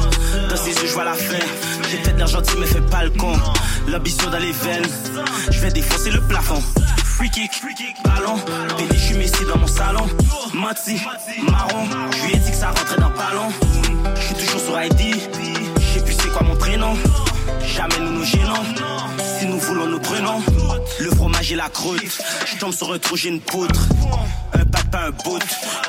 Dans 0.50 0.56
ses 0.58 0.72
yeux, 0.72 0.88
je 0.88 0.94
vois 0.94 1.06
la 1.06 1.14
fin. 1.14 1.40
J'ai 1.90 1.98
peut-être 1.98 2.58
mais 2.60 2.66
fais 2.66 2.82
pas 2.82 3.06
le 3.06 3.12
con. 3.12 3.34
L'ambition 3.88 4.30
dans 4.30 4.40
les 4.40 4.52
veines. 4.52 4.88
Je 5.50 5.60
vais 5.60 5.72
défoncer 5.72 6.12
le 6.12 6.20
plafond. 6.22 6.62
Free 7.06 7.30
kick, 7.30 7.52
ballon. 8.04 8.36
Béni, 8.78 8.90
je 8.94 8.98
suis 8.98 9.16
Messi 9.16 9.46
dans 9.46 9.58
mon 9.60 9.68
salon. 9.68 10.08
Mati, 10.54 11.00
marron. 11.50 11.88
Je 12.12 12.28
lui 12.28 12.38
dit 12.38 12.52
que 12.52 12.58
ça 12.58 12.68
rentrait 12.68 12.98
dans 12.98 13.10
le 13.10 13.16
ballon. 13.16 13.50
Je 14.16 14.22
suis 14.22 14.36
toujours 14.36 14.60
sur 14.60 14.82
ID. 14.82 15.16
Je 15.80 16.00
sais 16.00 16.04
plus 16.04 16.14
c'est 16.22 16.30
quoi 16.30 16.44
mon 16.44 16.56
prénom. 16.58 16.98
Jamais 17.66 18.00
nous 18.00 18.12
nous 18.12 18.26
gênons. 18.26 18.64
Si 19.40 19.46
nous 19.46 19.60
voulons, 19.60 19.88
nous 19.88 20.00
prenons. 20.00 20.42
Le 21.00 21.12
fromage 21.12 21.52
et 21.52 21.56
la 21.56 21.70
croûte. 21.70 22.20
Je 22.46 22.58
tombe 22.58 22.74
sur 22.74 22.92
un 22.92 23.00
trou, 23.00 23.16
j'ai 23.16 23.30
une 23.30 23.40
poutre. 23.40 23.88
Un 25.02 25.12
bout. 25.12 25.40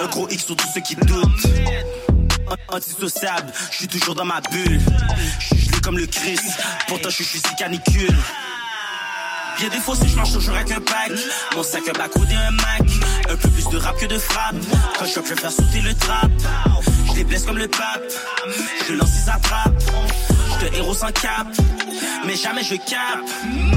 Un 0.00 0.06
gros 0.06 0.28
X 0.28 0.44
sur 0.46 0.56
tous 0.56 0.68
ceux 0.72 0.80
qui 0.80 0.94
doutent. 0.94 1.46
Antisociable, 2.68 3.52
je 3.70 3.76
suis 3.76 3.88
toujours 3.88 4.14
dans 4.14 4.24
ma 4.24 4.40
bulle. 4.40 4.80
Je 5.40 5.56
suis 5.56 5.80
comme 5.82 5.98
le 5.98 6.06
Christ. 6.06 6.44
Pourtant, 6.86 7.10
je 7.10 7.22
suis 7.22 7.38
si 7.38 7.54
canicule. 7.56 8.16
Bien 9.58 9.68
des 9.68 9.78
fois, 9.78 9.96
si 9.96 10.08
je 10.08 10.16
marche 10.16 10.32
toujours 10.32 10.54
avec 10.54 10.70
un 10.70 10.80
pack. 10.80 11.12
Mon 11.54 11.62
sac, 11.62 11.82
un 11.88 11.98
bac 11.98 12.12
et 12.16 12.34
un 12.34 12.50
Mac. 12.52 12.82
Un 13.28 13.36
peu 13.36 13.48
plus 13.50 13.68
de 13.68 13.78
rap 13.78 13.98
que 13.98 14.06
de 14.06 14.18
frappe. 14.18 14.56
Quand 14.98 15.04
je 15.04 15.20
vais 15.20 15.36
faire 15.36 15.52
sauter 15.52 15.80
le 15.80 15.94
trap. 15.94 16.30
Je 17.08 17.22
les 17.22 17.40
comme 17.44 17.58
le 17.58 17.68
pape. 17.68 18.12
Je 18.88 18.94
lance, 18.94 19.10
ils 19.24 19.30
attrapent 19.30 20.29
de 20.60 20.76
héros 20.76 20.94
sans 20.94 21.12
cap. 21.12 21.46
Mais 22.26 22.36
jamais 22.36 22.62
je 22.62 22.74
cap. 22.74 23.20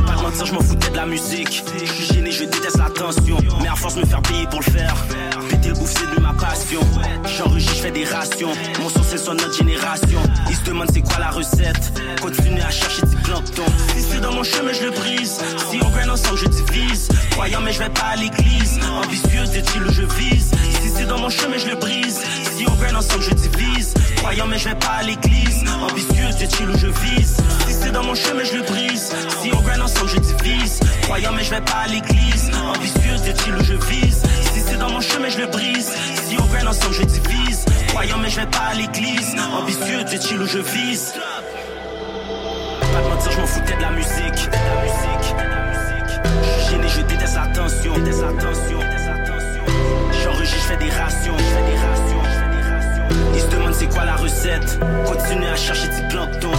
Pas 0.06 0.16
de 0.16 0.22
mentir, 0.22 0.46
je 0.46 0.54
m'en 0.54 0.62
foutais 0.62 0.90
de 0.90 0.96
la 0.96 1.06
musique. 1.06 1.64
Je 1.80 1.92
suis 1.92 2.14
gêné, 2.14 2.32
je 2.32 2.44
déteste 2.44 2.78
l'attention. 2.78 3.38
Mais 3.62 3.68
à 3.68 3.76
force 3.76 3.96
me 3.96 4.06
faire 4.06 4.22
payer 4.22 4.46
pour 4.48 4.60
le 4.60 4.72
faire. 4.72 4.96
Péter 5.50 5.70
le 5.70 5.76
bouffe, 5.76 5.94
c'est 5.98 6.16
de 6.16 6.20
ma 6.22 6.34
passion. 6.34 6.82
J'enregistre, 7.38 7.76
je 7.76 7.82
fais 7.82 7.92
des 7.92 8.06
rations. 8.06 8.52
Mon 8.82 8.90
son, 8.90 9.04
c'est 9.04 9.18
son 9.18 9.34
notre 9.34 9.56
génération. 9.58 10.20
Ils 10.50 10.56
se 10.56 10.64
demandent 10.64 10.92
c'est 10.94 11.02
quoi 11.02 11.20
la 11.20 11.30
recette? 11.30 11.94
Continue 12.22 12.62
à 12.62 12.70
chercher 12.70 13.06
du 13.06 13.16
plancton. 13.18 13.66
Si 13.96 14.04
c'est 14.04 14.22
dans 14.22 14.34
mon 14.34 14.44
chemin, 14.44 14.74
je 14.74 14.84
le 14.84 14.92
brise. 14.92 15.40
Si 15.72 15.80
on 15.82 15.90
gagne 15.90 16.10
ensemble, 16.10 16.38
je 16.38 16.48
divise. 16.48 17.08
Croyant, 17.32 17.62
mais 17.62 17.72
je 17.72 17.80
vais 17.80 17.90
pas 17.90 18.12
à 18.14 18.16
l'église. 18.16 18.80
Ambitieux, 19.04 19.46
c'est 19.52 19.66
il 19.76 19.84
où 19.84 19.92
je 19.92 20.04
vise. 20.04 20.52
Si 20.82 20.90
c'est 20.96 21.06
dans 21.06 21.20
mon 21.20 21.30
chemin, 21.30 21.58
je 21.58 21.68
le 21.68 21.76
brise. 21.76 22.22
Si 22.64 22.70
on 22.72 22.76
gagne 22.76 22.96
ensemble, 22.96 23.24
je 23.24 23.34
divise. 23.34 23.94
Croyant, 24.16 24.48
mais 24.48 24.58
je 24.58 24.70
vais 24.70 24.76
pas 24.76 25.00
à 25.00 25.04
l'église. 25.04 25.66
Ambitieux, 25.82 26.30
c'est 26.38 26.56
chill 26.56 26.70
je 26.78 26.88
vise. 26.88 27.36
Si 27.68 27.74
c'est 27.74 27.92
dans 27.92 28.04
mon 28.04 28.16
chemin, 28.16 28.44
je 28.46 28.56
le 28.56 28.64
brise. 28.64 29.12
Si 29.42 29.52
on 29.54 29.62
gagne 29.62 29.82
ensemble, 29.82 30.10
je 30.10 30.20
divise. 30.20 30.80
Croyant, 31.02 31.34
mais 31.34 31.44
je 31.44 31.50
vais 31.50 31.60
pas 31.60 31.84
à 31.84 31.88
l'église. 31.88 32.52
Ambitieuse 32.74 33.22
de 33.24 33.38
chill 33.38 33.56
où 33.56 33.64
je 33.66 33.74
vise. 33.74 34.24
Si 34.54 34.62
c'est 34.62 34.78
dans 34.78 34.90
mon 34.90 35.02
chemin, 35.02 35.28
je 35.28 35.40
le 35.40 35.48
brise. 35.48 35.92
Si 36.26 36.38
on 36.40 36.46
gagne 36.46 36.68
ensemble, 36.70 36.94
je 36.94 37.04
divise. 37.04 37.66
Croyant, 37.90 38.18
mais 38.20 38.30
je 38.30 38.40
vais 38.40 38.46
pas 38.46 38.68
à 38.72 38.74
l'église. 38.76 39.36
Ambitieux 39.60 40.04
de 40.06 40.22
chill 40.22 40.42
où 40.42 40.48
je 40.48 40.60
vise. 40.60 41.14
Pas 42.94 43.02
de 43.02 43.10
mentir, 43.10 43.32
je 43.32 43.40
m'en 43.42 43.48
foutais 43.48 43.76
de 43.76 43.82
la 43.82 43.92
musique. 43.92 44.50
Je 46.44 46.62
suis 46.62 46.72
gêné, 46.72 46.88
je 46.88 47.02
déteste 47.02 47.36
l'attention. 47.36 47.94
J'enregistre, 50.24 50.62
je 50.62 50.68
fais 50.68 50.78
des 50.78 50.92
rations. 50.92 52.13
Ils 53.34 53.42
se 53.42 53.48
demandent 53.48 53.74
c'est 53.74 53.90
quoi 53.90 54.06
la 54.06 54.16
recette. 54.16 54.80
Continue 55.06 55.48
à 55.48 55.56
chercher 55.56 55.88
du 55.90 56.08
plancton. 56.08 56.52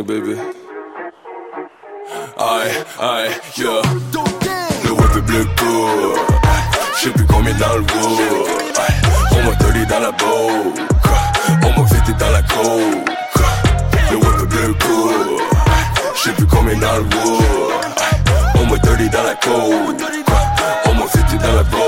Gang, 0.00 0.06
baby. 0.06 0.36
Aïe, 2.38 2.70
aïe, 3.00 3.30
yo. 3.56 3.82
Le 4.84 4.92
web 4.92 5.16
est 5.16 5.20
bleu 5.20 5.44
court. 5.58 6.18
J'sais 6.98 7.10
plus 7.10 7.26
combien 7.26 7.54
dans 7.54 7.74
le 7.74 7.80
wood. 7.80 8.20
On 9.32 9.42
m'a 9.44 9.56
tolé 9.56 9.86
dans 9.86 10.00
la 10.00 10.12
boue. 10.12 10.74
On 11.62 11.80
m'a 11.80 11.86
fêté 11.88 12.12
dans 12.18 12.30
la 12.30 12.42
coke. 12.42 13.50
Le 14.10 14.16
web 14.16 14.40
est 14.42 14.46
bleu 14.46 14.74
court. 14.74 15.40
J'sais 16.14 16.32
plus 16.32 16.46
combien 16.46 16.76
dans 16.76 16.96
le 16.96 17.02
wood. 17.02 17.44
On 18.56 18.66
m'a 18.66 18.78
tolé 18.78 19.08
dans 19.08 19.22
la 19.22 19.34
coke. 19.34 20.02
On 20.86 20.94
m'a 20.94 21.06
fêté 21.06 21.36
dans 21.38 21.54
la 21.54 21.62
boue. 21.62 21.78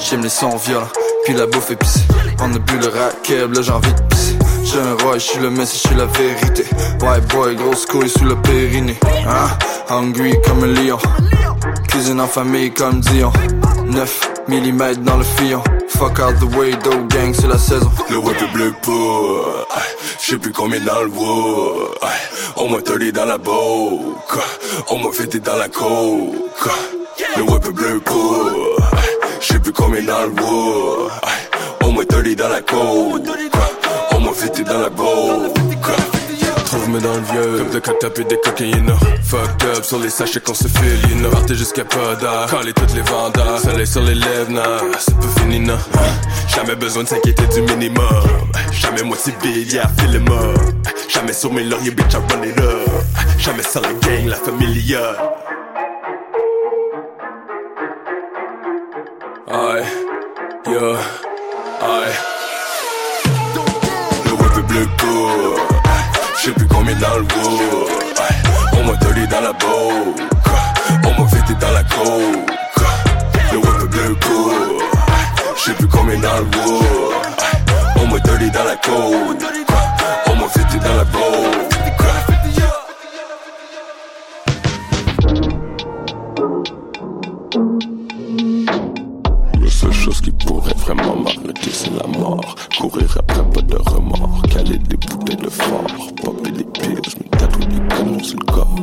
J'aime 0.00 0.22
les 0.22 0.28
sons 0.28 0.56
violents, 0.56 0.88
puis 1.24 1.34
la 1.34 1.46
bouffe 1.46 1.70
épicée. 1.70 2.00
On 2.40 2.54
a 2.54 2.58
bu 2.58 2.78
le 2.78 2.88
racket, 2.88 3.54
là 3.54 3.62
j'ai 3.62 3.72
envie 3.72 3.94
de 3.94 4.02
pisser. 4.02 4.36
J'suis 4.74 4.88
un 4.88 5.04
roi, 5.04 5.18
j'suis 5.18 5.38
le 5.38 5.50
messie, 5.50 5.80
j'suis 5.84 5.94
la 5.94 6.06
vérité. 6.06 6.64
White 7.00 7.28
boy, 7.28 7.54
grosse 7.54 7.86
couille 7.86 8.08
sous 8.08 8.24
le 8.24 8.34
périnée. 8.34 8.98
Hein? 9.24 9.46
Hungry 9.88 10.34
comme 10.44 10.64
un 10.64 10.66
lion. 10.66 10.98
Cuisine 11.86 12.20
en 12.20 12.26
famille 12.26 12.72
comme 12.72 12.98
Dion. 12.98 13.32
9 13.86 14.30
mm 14.48 14.94
dans 15.04 15.18
le 15.18 15.22
fillon. 15.22 15.62
Fuck 15.90 16.18
out 16.18 16.40
the 16.40 16.56
way, 16.56 16.72
dope 16.82 17.06
gang, 17.06 17.32
c'est 17.32 17.46
la 17.46 17.56
saison. 17.56 17.88
Le 18.10 18.16
web 18.16 18.34
est 18.36 18.52
bleu 18.52 18.74
pour. 18.82 19.46
J'sais 20.20 20.38
plus 20.38 20.50
combien 20.50 20.80
dans 20.80 21.02
le 21.02 21.08
wood. 21.08 21.90
On 22.56 22.68
m'a 22.68 22.82
tolé 22.82 23.12
dans 23.12 23.26
la 23.26 23.38
boque. 23.38 24.40
On 24.90 24.98
m'a 24.98 25.12
fêté 25.12 25.38
dans 25.38 25.56
la 25.56 25.68
coke. 25.68 26.68
Le 27.36 27.42
web 27.42 27.62
est 27.64 27.72
bleu 27.72 28.00
pour. 28.00 28.50
J'sais 29.40 29.60
plus 29.60 29.72
combien 29.72 30.02
dans 30.02 30.22
le 30.22 30.30
wood. 30.42 31.12
On 31.84 31.92
m'a 31.92 32.04
tolé 32.06 32.34
dans 32.34 32.48
la 32.48 32.60
coke. 32.60 33.22
Fêté 34.44 34.62
dans 34.62 34.78
la 34.78 34.90
boque. 34.90 35.56
Trouve-moi 36.66 37.00
dans 37.00 37.14
le 37.14 37.22
vieux. 37.22 37.64
Comme 37.64 37.70
de 37.70 37.78
cap 37.78 38.18
et 38.18 38.24
des 38.24 38.38
cocaïnes 38.38 38.92
Fucked 39.22 39.68
up 39.70 39.84
sur 39.84 39.98
les 39.98 40.10
sachets 40.10 40.40
qu'on 40.40 40.52
se 40.52 40.68
file 40.68 41.00
You 41.08 41.16
know. 41.16 41.30
Partez 41.30 41.54
jusqu'à 41.54 41.84
pas 41.86 42.14
d'art 42.20 42.50
Caler 42.50 42.74
toutes 42.74 42.92
les 42.94 43.00
vendeurs 43.00 43.58
Soleil 43.58 43.86
sur 43.86 44.02
les 44.02 44.14
lèvres 44.14 44.50
nah. 44.50 44.80
C'est 44.98 45.16
pas 45.16 45.40
fini 45.40 45.60
non 45.60 45.78
Jamais 46.54 46.74
besoin 46.74 47.04
de 47.04 47.08
s'inquiéter 47.08 47.46
du 47.54 47.62
minimum. 47.62 48.04
Jamais 48.70 49.02
motivé 49.02 49.62
yeah 49.72 49.88
feel 49.96 50.12
them 50.12 50.28
up. 50.28 50.60
Jamais 51.08 51.32
sur 51.32 51.50
mes 51.50 51.64
lauriers 51.64 51.92
bitch 51.92 52.12
I 52.12 52.16
run 52.16 52.44
it 52.44 52.60
up. 52.60 52.90
Jamais 53.38 53.62
sans 53.62 53.80
la 53.80 53.94
gang 53.94 54.26
la 54.26 54.36
familia 54.36 55.16
Aïe. 59.48 59.84
Yo. 60.66 60.96
Aïe 61.80 62.33
Le 64.74 64.86
pour 64.96 65.30
J'sais 66.36 66.50
plus 66.50 66.66
combien 66.66 66.96
dans 66.96 67.16
le 67.16 67.22
wood. 67.22 67.88
On 68.72 68.84
m'a 68.84 68.96
tolé 68.96 69.24
dans 69.28 69.40
la 69.40 69.52
boue. 69.52 70.16
On 71.04 71.22
m'a 71.22 71.28
fêté 71.28 71.54
dans 71.60 71.70
la 71.70 71.84
coke. 71.84 72.52
Le 73.52 73.58
est 73.58 73.88
bleu 73.88 74.16
court 74.16 75.74
plus 75.78 75.86
combien 75.86 76.18
dans 76.18 76.38
le 76.38 76.44
wood. 76.44 76.84
On 78.02 78.06
m'a 78.08 78.18
tolé 78.18 78.50
dans 78.50 78.64
la 78.64 78.76
coke. 78.76 79.44
On 80.26 80.36
m'a 80.36 80.48
fêté 80.48 80.78
dans 80.80 80.96
la 80.96 81.04
boue 81.04 81.64
Vraiment 90.84 91.16
m'arrêter, 91.16 91.70
c'est 91.72 91.90
la 91.96 92.06
mort. 92.18 92.54
Courir 92.78 93.16
après 93.18 93.42
pas 93.50 93.62
de 93.62 93.76
remords, 93.76 94.42
caler 94.50 94.76
des 94.76 94.96
bouteilles 94.98 95.36
de 95.36 95.48
fort, 95.48 95.86
popper 96.22 96.50
des 96.50 96.64
pires, 96.64 97.00
je 97.08 97.16
me 97.16 97.38
tatoue 97.38 97.64
des 97.64 97.88
canons 97.88 98.22
sur 98.22 98.38
le 98.38 98.44
corps. 98.52 98.76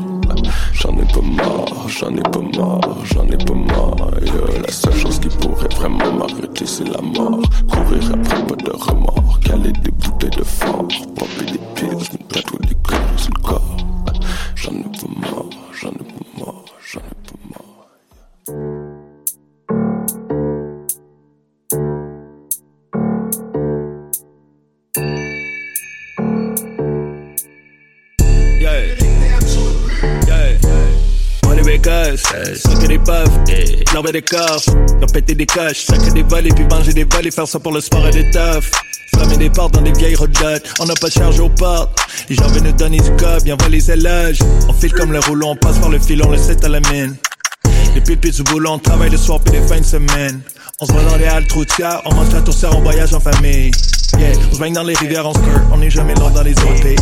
J'en 0.73 0.97
ai 0.97 1.05
pas 1.05 1.21
marre, 1.21 1.87
j'en 1.87 2.09
ai 2.15 2.23
pas 2.23 2.41
marre, 2.57 2.97
j'en 3.03 3.27
ai 3.27 3.37
pas 3.37 3.53
marre. 3.53 4.09
Yeah, 4.23 4.61
la 4.65 4.71
seule 4.71 4.95
chose 4.95 5.19
qui 5.19 5.27
pourrait 5.27 5.67
vraiment 5.75 6.11
m'arrêter, 6.13 6.65
c'est 6.65 6.89
la 6.89 7.01
mort. 7.01 7.39
Courir 7.69 8.11
après 8.15 8.47
pas 8.47 8.55
de 8.55 8.71
remords, 8.71 9.39
caler 9.41 9.71
des 9.71 9.91
bouteilles 9.91 10.31
de 10.31 10.43
fort, 10.43 10.87
popper 11.15 11.51
des 11.51 11.59
pires, 11.75 11.99
je 11.99 12.13
me 12.13 12.27
tatoue 12.29 12.57
des 12.57 12.75
canons 12.89 13.17
sur 13.17 13.31
le 13.35 13.43
corps. 13.43 13.77
J'en 14.55 14.71
ai 14.71 14.81
pas 14.81 15.29
marre, 15.29 15.45
j'en 15.79 15.89
ai 15.89 15.93
pas 15.93 16.03
marre, 16.03 16.20
Sans 31.91 32.79
que 32.79 32.87
des 32.87 32.99
puffs, 32.99 33.93
l'envers 33.93 34.13
des 34.13 34.21
coffres, 34.21 34.71
leur 34.99 35.11
péter 35.11 35.35
des 35.35 35.45
coches, 35.45 35.85
sacrer 35.85 36.11
des 36.11 36.23
vols 36.23 36.47
et 36.47 36.51
puis 36.51 36.63
manger 36.63 36.93
des 36.93 37.03
vols 37.03 37.27
et 37.27 37.31
faire 37.31 37.47
ça 37.47 37.59
pour 37.59 37.73
le 37.73 37.81
sport 37.81 38.07
et 38.07 38.11
des 38.11 38.29
teufs. 38.31 38.71
Flammer 39.13 39.35
des 39.35 39.49
portes 39.49 39.73
dans 39.73 39.81
des 39.81 39.91
vieilles 39.91 40.15
rodottes, 40.15 40.63
on 40.79 40.85
n'a 40.85 40.93
pas 40.93 41.07
de 41.07 41.13
charge 41.13 41.39
aux 41.41 41.49
portes. 41.49 41.99
Les 42.29 42.35
gens 42.35 42.47
veulent 42.47 42.63
nous 42.63 42.71
donner 42.71 42.97
du 42.97 43.11
cob, 43.17 43.43
bien 43.43 43.57
les 43.69 43.91
éloges. 43.91 44.39
On 44.69 44.73
file 44.73 44.93
comme 44.93 45.11
le 45.11 45.19
rouleau, 45.19 45.47
on 45.47 45.55
passe 45.57 45.79
par 45.79 45.89
le 45.89 45.99
fil, 45.99 46.23
on 46.23 46.31
le 46.31 46.37
set 46.37 46.63
à 46.63 46.69
la 46.69 46.79
mine. 46.79 47.15
Les 47.93 48.01
pipis 48.01 48.31
du 48.31 48.43
boulot, 48.43 48.71
on 48.71 48.79
travaille 48.79 49.09
le 49.09 49.17
soir 49.17 49.41
puis 49.41 49.53
les 49.53 49.67
fins 49.67 49.79
de 49.79 49.85
semaine. 49.85 50.39
On 50.79 50.85
se 50.85 50.93
voit 50.93 51.03
dans 51.03 51.17
les 51.17 51.25
halles, 51.25 51.45
trou 51.47 51.65
de 51.65 51.71
car, 51.71 52.01
on 52.05 52.13
mange 52.15 52.33
la 52.33 52.41
tourtière, 52.41 52.75
on 52.75 52.81
voyage 52.81 53.13
en 53.13 53.19
famille. 53.19 53.71
Yeah, 54.17 54.31
on 54.49 54.55
se 54.55 54.59
baigne 54.59 54.73
dans 54.73 54.83
les 54.83 54.95
rivières, 54.95 55.27
on 55.27 55.33
skirt, 55.33 55.61
on 55.73 55.77
n'est 55.77 55.89
jamais 55.89 56.15
loin 56.15 56.31
dans 56.31 56.43
les 56.43 56.53
autres 56.53 56.81
pays. 56.81 56.95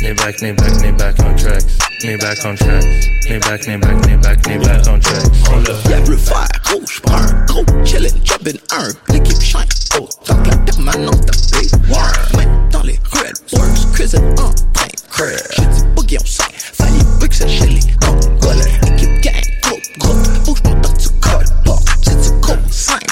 Knee 0.00 0.14
back, 0.14 0.40
knee 0.40 0.52
back, 0.52 0.76
knee 0.80 0.92
back 0.92 1.16
on 1.20 1.34
tracks. 1.34 1.89
Knee 2.02 2.16
back 2.16 2.42
on 2.46 2.56
tracks. 2.56 2.86
Knee 3.26 3.38
back, 3.40 3.66
knee 3.66 3.76
back, 3.76 4.06
knee 4.06 4.16
back, 4.16 4.46
knee 4.46 4.56
back 4.56 4.86
on 4.88 5.00
tracks. 5.00 5.28
On 5.50 5.58
le 5.58 5.76
Yeah, 5.90 6.00
bleu 6.00 6.16
fire, 6.16 6.48
rouge, 6.70 7.02
brun, 7.02 7.26
gros, 7.46 7.64
chillin', 7.84 8.08
jumpin' 8.24 8.58
un, 8.72 8.88
l'équipe 9.12 9.38
shine, 9.42 9.66
oh, 9.98 10.08
tant 10.24 10.42
que 10.42 10.48
la 10.48 10.56
permanente 10.56 11.26
de 11.26 11.58
big 11.58 11.70
worm. 11.90 12.10
Ouais, 12.38 12.48
dans 12.70 12.82
les 12.84 12.98
ruelles, 13.12 13.34
works, 13.52 13.92
cuisine 13.92 14.24
en 14.38 14.50
train, 14.72 14.88
crème. 15.10 15.36
J'ai 15.58 15.66
dit 15.66 15.84
boogie, 15.94 16.16
on 16.18 16.24
sent, 16.24 16.44
fallait 16.56 17.04
buxer 17.20 17.46
chez 17.46 17.66
les 17.66 17.80
Congolais. 18.00 18.80
Équipe 18.86 19.20
gang, 19.20 19.34
groupe, 19.60 19.98
groupe, 19.98 20.44
bouge 20.46 20.62
mon 20.64 20.80
temps, 20.80 20.94
tu 20.98 21.08
colles 21.20 21.44
pas. 21.66 21.76
J'ai 22.02 22.14
dit 22.14 22.30
go, 22.40 22.54
5 22.70 23.09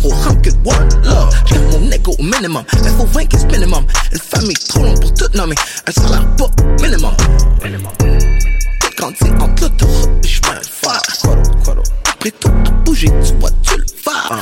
pas, 0.00 0.08
zéro 0.08 0.14
rancune, 0.22 0.54
one 0.64 0.88
mon 1.70 2.12
au 2.12 2.22
minimum, 2.22 2.64
faut 2.96 3.06
20 3.06 3.24
15 3.26 3.46
minimum. 3.46 3.84
Une 4.12 4.18
famille 4.18 4.56
trop 4.68 4.82
longue 4.82 5.00
pour 5.00 5.12
tout 5.14 5.26
nommer, 5.36 5.54
un 5.86 5.92
salaire 5.92 6.26
pas 6.36 6.50
minimum. 6.82 7.12
Tout 8.80 8.90
grandi 8.96 9.24
entre 9.40 9.62
l'autoroute 9.62 10.24
et 10.24 10.28
chemin 10.28 10.58
de 10.58 10.66
fer. 10.66 11.00
Après 12.08 12.30
tout 12.32 12.48
a 12.48 12.70
bougé, 12.84 13.08
tu 13.08 13.34
vois, 13.40 13.50
tu 13.62 13.76
le 13.76 13.84
vas. 14.04 14.36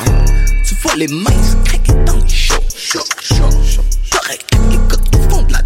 Tu 0.64 0.74
vois 0.82 0.96
les 0.96 1.08
mains 1.08 1.30
craquer 1.64 1.92
dans 2.06 2.16
les 2.16 2.28
shows. 2.28 2.54
Show, 2.76 3.04
show, 3.20 3.50
show. 3.64 3.82
Correct, 4.10 4.44
qui 4.50 5.18
font 5.28 5.42
de 5.42 5.52
la. 5.52 5.58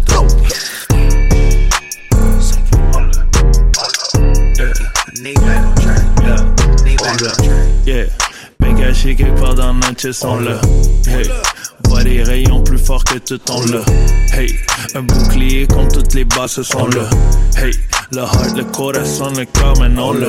Yeah, 7.85 8.07
caché 8.83 9.15
quelque 9.15 9.39
part 9.39 9.55
dans 9.55 9.73
notre 9.73 9.99
chest, 9.99 10.25
on 10.25 10.39
l'a. 10.39 10.59
Hey, 11.07 11.29
vois 11.85 12.03
des 12.03 12.21
rayons 12.21 12.61
plus 12.63 12.77
forts 12.77 13.03
que 13.05 13.17
tout, 13.17 13.39
on 13.49 13.61
l'a. 13.67 13.81
Hey, 14.33 14.53
un 14.95 15.03
bouclier 15.03 15.67
comme 15.67 15.87
toutes 15.87 16.13
les 16.13 16.25
basses 16.25 16.61
sont 16.61 16.87
là. 16.87 17.09
Hey, 17.55 17.71
le 18.11 18.19
heart, 18.19 18.57
le 18.57 18.63
corazon, 18.65 19.31
le 19.37 19.45
corps, 19.45 19.79
mais 19.79 19.89
non 19.89 20.11
là. 20.11 20.27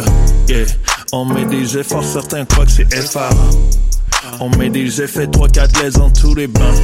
Yeah, 0.49 0.67
on 1.13 1.25
met 1.25 1.47
des 1.47 1.79
efforts, 1.79 2.05
certains 2.05 2.45
croient 2.45 2.67
que 2.67 2.71
c'est 2.71 2.95
effarant. 2.95 3.51
On 4.41 4.51
met 4.51 4.71
des 4.71 5.03
effets 5.03 5.27
3-4 5.27 5.83
les 5.83 5.91
dans 5.91 6.11
tous 6.11 6.35
les 6.35 6.47
bains. 6.47 6.75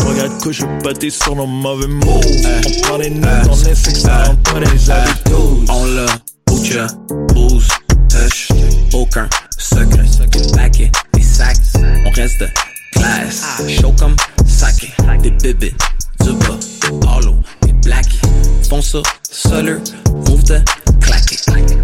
Regarde 0.00 0.42
que 0.42 0.52
je 0.52 0.66
bâtis 0.84 1.10
sur 1.10 1.36
nos 1.36 1.46
mauvais 1.46 1.88
mots. 1.88 2.20
On 2.20 2.82
prend 2.82 2.98
les 2.98 3.10
notes, 3.10 3.48
on 3.50 3.56
que 3.56 3.74
ça 3.74 4.24
rentre 4.24 4.52
pas 4.52 4.60
les 4.60 4.90
habitudes. 4.90 5.70
On 5.70 5.86
l'a, 5.86 6.06
Boucha, 6.46 6.86
boost, 7.32 7.70
touch, 8.08 8.48
aucun 8.92 9.28
secret. 9.58 10.06
Paquet, 10.54 10.90
des 11.14 11.22
sacs, 11.22 11.56
on 12.04 12.10
reste 12.10 12.44
classe. 12.92 13.62
Chaud 13.80 13.94
comme 13.98 14.16
saké, 14.46 14.92
des 15.22 15.30
bébés, 15.30 15.74
du 16.20 16.32
bas, 16.32 16.58
hollow, 17.06 17.36
des 17.62 17.72
blackies. 17.72 18.20
Font 18.68 18.82
ça, 18.82 18.98
seul, 19.30 19.80
move 20.28 20.44
de 20.44 20.60
claquer. 21.00 21.36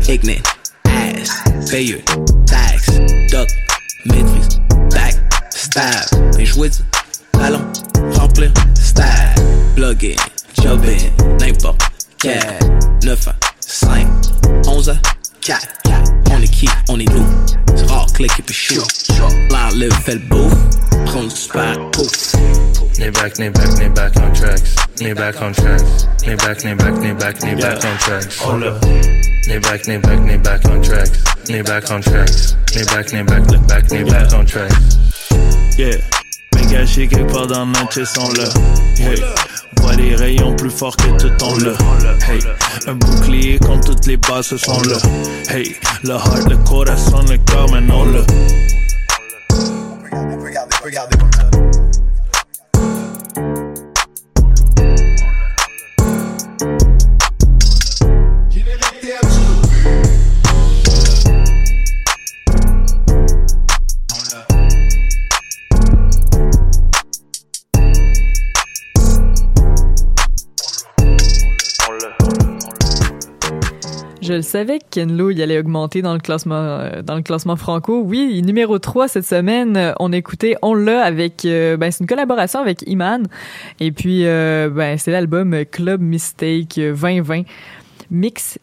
Ignite, 0.09 0.47
ass, 0.85 1.31
payeux, 1.71 2.03
tax, 2.47 2.91
duck, 3.31 3.49
maîtrise, 4.07 4.61
back, 4.91 5.17
stab. 5.51 6.39
Et 6.39 6.45
jouer 6.45 6.71
du 6.71 6.79
talon, 7.33 7.63
remplir, 8.15 8.53
stab. 8.75 9.07
Plug 9.77 10.05
in, 10.05 10.63
job 10.63 10.85
in, 10.85 11.45
n'importe 11.45 11.83
quel. 12.19 12.41
9 13.05 13.29
à 13.29 13.35
5, 13.61 14.07
11 14.67 14.91
à 14.91 14.95
4. 15.43 15.67
On 16.31 16.41
est 16.41 16.49
qui, 16.49 16.69
on 16.89 17.01
est 17.01 17.11
nous. 17.11 17.27
C'est 17.75 17.87
rare, 17.87 18.07
click 18.15 18.31
et 18.39 18.43
puis 18.43 18.55
shoot. 18.55 18.85
L'air 19.51 19.71
live 19.73 19.93
fait 20.05 20.15
le 20.15 20.21
beau. 20.21 20.49
Prends 21.07 21.25
du 21.25 21.31
super 21.31 21.91
pouf. 21.91 22.33
Knee 22.97 23.11
back, 23.11 23.39
knee 23.39 23.51
back, 23.51 23.69
knee 23.77 23.89
back 23.89 24.13
on 24.19 24.33
tracks. 24.33 24.77
Knee 25.01 25.15
back 25.15 25.35
on 25.43 25.53
tracks. 25.53 26.07
Knee 26.23 26.37
back, 26.37 26.63
knee 26.63 26.75
back, 26.75 26.95
knee 26.95 27.13
back, 27.15 27.43
knee 27.43 27.55
back 27.57 27.85
on 27.85 27.99
tracks. 27.99 28.39
Hold 28.41 28.63
up. 28.63 28.81
Knee 29.49 29.59
back, 29.59 29.87
knee 29.89 29.99
back, 29.99 30.21
knee 30.21 30.39
back 30.39 30.65
on 30.67 30.81
tracks. 30.81 31.11
Knee 31.49 31.63
back 31.63 31.91
on 31.91 32.03
tracks. 32.03 32.55
Knee 32.73 32.85
back, 32.85 33.13
knee 33.13 33.23
back, 33.25 33.43
knee 33.49 33.67
back, 33.67 33.91
knee 33.91 34.05
back 34.05 34.33
on 34.33 34.47
tracks. 34.47 34.97
Yeah. 35.77 36.22
Mais 36.73 36.79
caché 36.79 37.07
quelque 37.07 37.31
part 37.33 37.47
dans 37.47 37.67
notre 37.67 38.05
sont 38.05 38.33
là. 38.33 38.45
Hey. 38.99 39.23
Vois 39.81 39.95
les 39.95 40.15
rayons 40.17 40.55
plus 40.57 40.71
forts 40.71 40.97
que 40.97 41.09
tout 41.19 41.29
ton 41.39 41.55
là. 41.59 41.73
Hey. 42.27 42.41
Un 42.87 42.95
bouclier 42.95 43.59
contre 43.59 43.95
toutes 43.95 44.07
les 44.07 44.17
bases 44.17 44.57
sont 44.57 44.81
là. 44.83 44.97
Hey. 45.51 45.77
Le 46.03 46.13
heart, 46.13 46.49
le 46.49 46.57
corazon, 46.59 47.23
le 47.29 47.37
cœur, 47.39 47.67
regardez 50.83 51.17
comme 51.19 51.33
ça. 51.33 51.62
Je 74.23 74.35
le 74.35 74.43
savais 74.43 74.79
que 74.79 74.85
Ken 74.89 75.17
Lo 75.17 75.31
il 75.31 75.43
allait 75.43 75.59
augmenter 75.59 76.01
dans 76.01 76.13
le 76.13 76.21
classement 76.21 76.55
euh, 76.55 77.03
dans 77.03 77.17
le 77.17 77.23
classement 77.23 77.57
franco. 77.57 78.03
Oui, 78.07 78.41
numéro 78.45 78.79
3 78.79 79.09
cette 79.09 79.27
semaine, 79.27 79.77
euh, 79.77 79.93
on 79.99 80.13
écoutait 80.13 80.55
On 80.63 80.75
l'a 80.75 81.03
avec 81.03 81.45
euh, 81.45 81.77
ben 81.77 81.91
c'est 81.91 82.05
une 82.05 82.07
collaboration 82.07 82.61
avec 82.61 82.85
Iman 82.87 83.27
et 83.81 83.91
puis 83.91 84.23
ben 84.23 84.97
c'est 84.97 85.11
l'album 85.11 85.65
Club 85.73 86.01
Mistake 86.01 86.77
2020 86.77 87.43
mix 88.13 88.59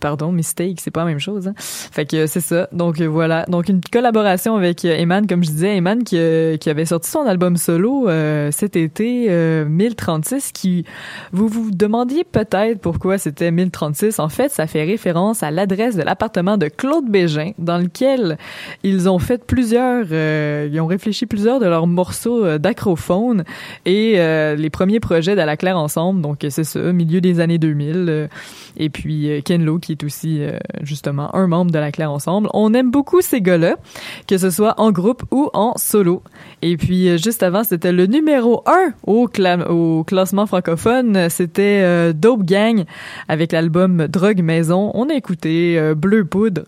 pardon, 0.00 0.32
mistake, 0.32 0.78
c'est 0.80 0.90
pas 0.90 1.00
la 1.00 1.06
même 1.06 1.18
chose. 1.18 1.48
Hein? 1.48 1.54
Fait 1.56 2.06
que 2.06 2.26
c'est 2.26 2.40
ça. 2.40 2.68
Donc 2.72 3.00
euh, 3.00 3.06
voilà, 3.06 3.44
donc 3.46 3.68
une 3.68 3.80
collaboration 3.80 4.56
avec 4.56 4.84
euh, 4.84 4.96
Eman, 4.96 5.26
comme 5.26 5.44
je 5.44 5.50
disais, 5.50 5.76
Eman 5.76 6.04
qui, 6.04 6.16
euh, 6.18 6.56
qui 6.56 6.70
avait 6.70 6.84
sorti 6.84 7.10
son 7.10 7.22
album 7.22 7.56
solo 7.56 8.08
cet 8.50 8.76
été, 8.76 9.26
euh, 9.28 9.64
1036, 9.64 10.52
qui 10.52 10.84
vous 11.32 11.48
vous 11.48 11.70
demandiez 11.70 12.24
peut-être 12.24 12.80
pourquoi 12.80 13.18
c'était 13.18 13.50
1036. 13.50 14.18
En 14.18 14.28
fait, 14.28 14.50
ça 14.50 14.66
fait 14.66 14.84
référence 14.84 15.42
à 15.42 15.50
l'adresse 15.50 15.96
de 15.96 16.02
l'appartement 16.02 16.56
de 16.56 16.68
Claude 16.68 17.08
Bégin, 17.08 17.52
dans 17.58 17.78
lequel 17.78 18.38
ils 18.82 19.08
ont 19.08 19.18
fait 19.18 19.44
plusieurs, 19.44 20.06
ils 20.12 20.80
ont 20.80 20.86
réfléchi 20.86 21.26
plusieurs 21.26 21.60
de 21.60 21.66
leurs 21.66 21.86
morceaux 21.86 22.58
d'acrophone 22.58 23.44
et 23.84 24.14
les 24.14 24.70
premiers 24.70 25.00
projets 25.00 25.36
d'À 25.36 25.46
la 25.46 25.56
Claire 25.56 25.78
ensemble. 25.78 26.20
Donc 26.20 26.46
c'est 26.48 26.64
ça, 26.64 26.80
milieu 26.92 27.20
des 27.20 27.40
années 27.40 27.58
2000. 27.58 28.28
Et 28.76 28.90
puis 28.90 29.30
euh, 29.30 29.40
Ken 29.44 29.64
Lo 29.64 29.78
qui 29.78 29.92
est 29.92 30.04
aussi 30.04 30.42
euh, 30.42 30.58
justement 30.82 31.34
un 31.34 31.46
membre 31.46 31.70
de 31.70 31.78
la 31.78 31.90
Claire 31.92 32.10
Ensemble. 32.12 32.48
On 32.54 32.72
aime 32.74 32.90
beaucoup 32.90 33.20
ces 33.20 33.40
gars-là, 33.40 33.76
que 34.26 34.38
ce 34.38 34.50
soit 34.50 34.74
en 34.80 34.92
groupe 34.92 35.22
ou 35.30 35.50
en 35.52 35.74
solo. 35.76 36.22
Et 36.62 36.76
puis 36.76 37.08
euh, 37.08 37.16
juste 37.18 37.42
avant, 37.42 37.64
c'était 37.64 37.92
le 37.92 38.06
numéro 38.06 38.62
1 38.66 38.92
au, 39.06 39.26
cla- 39.28 39.66
au 39.68 40.04
classement 40.04 40.46
francophone, 40.46 41.28
c'était 41.30 41.80
euh, 41.82 42.12
Dope 42.12 42.44
Gang 42.44 42.84
avec 43.28 43.52
l'album 43.52 44.06
Drogue 44.06 44.42
Maison. 44.42 44.90
On 44.94 45.08
a 45.08 45.14
écouté 45.14 45.78
euh, 45.78 45.94
Bleu 45.94 46.24
Poudre. 46.24 46.62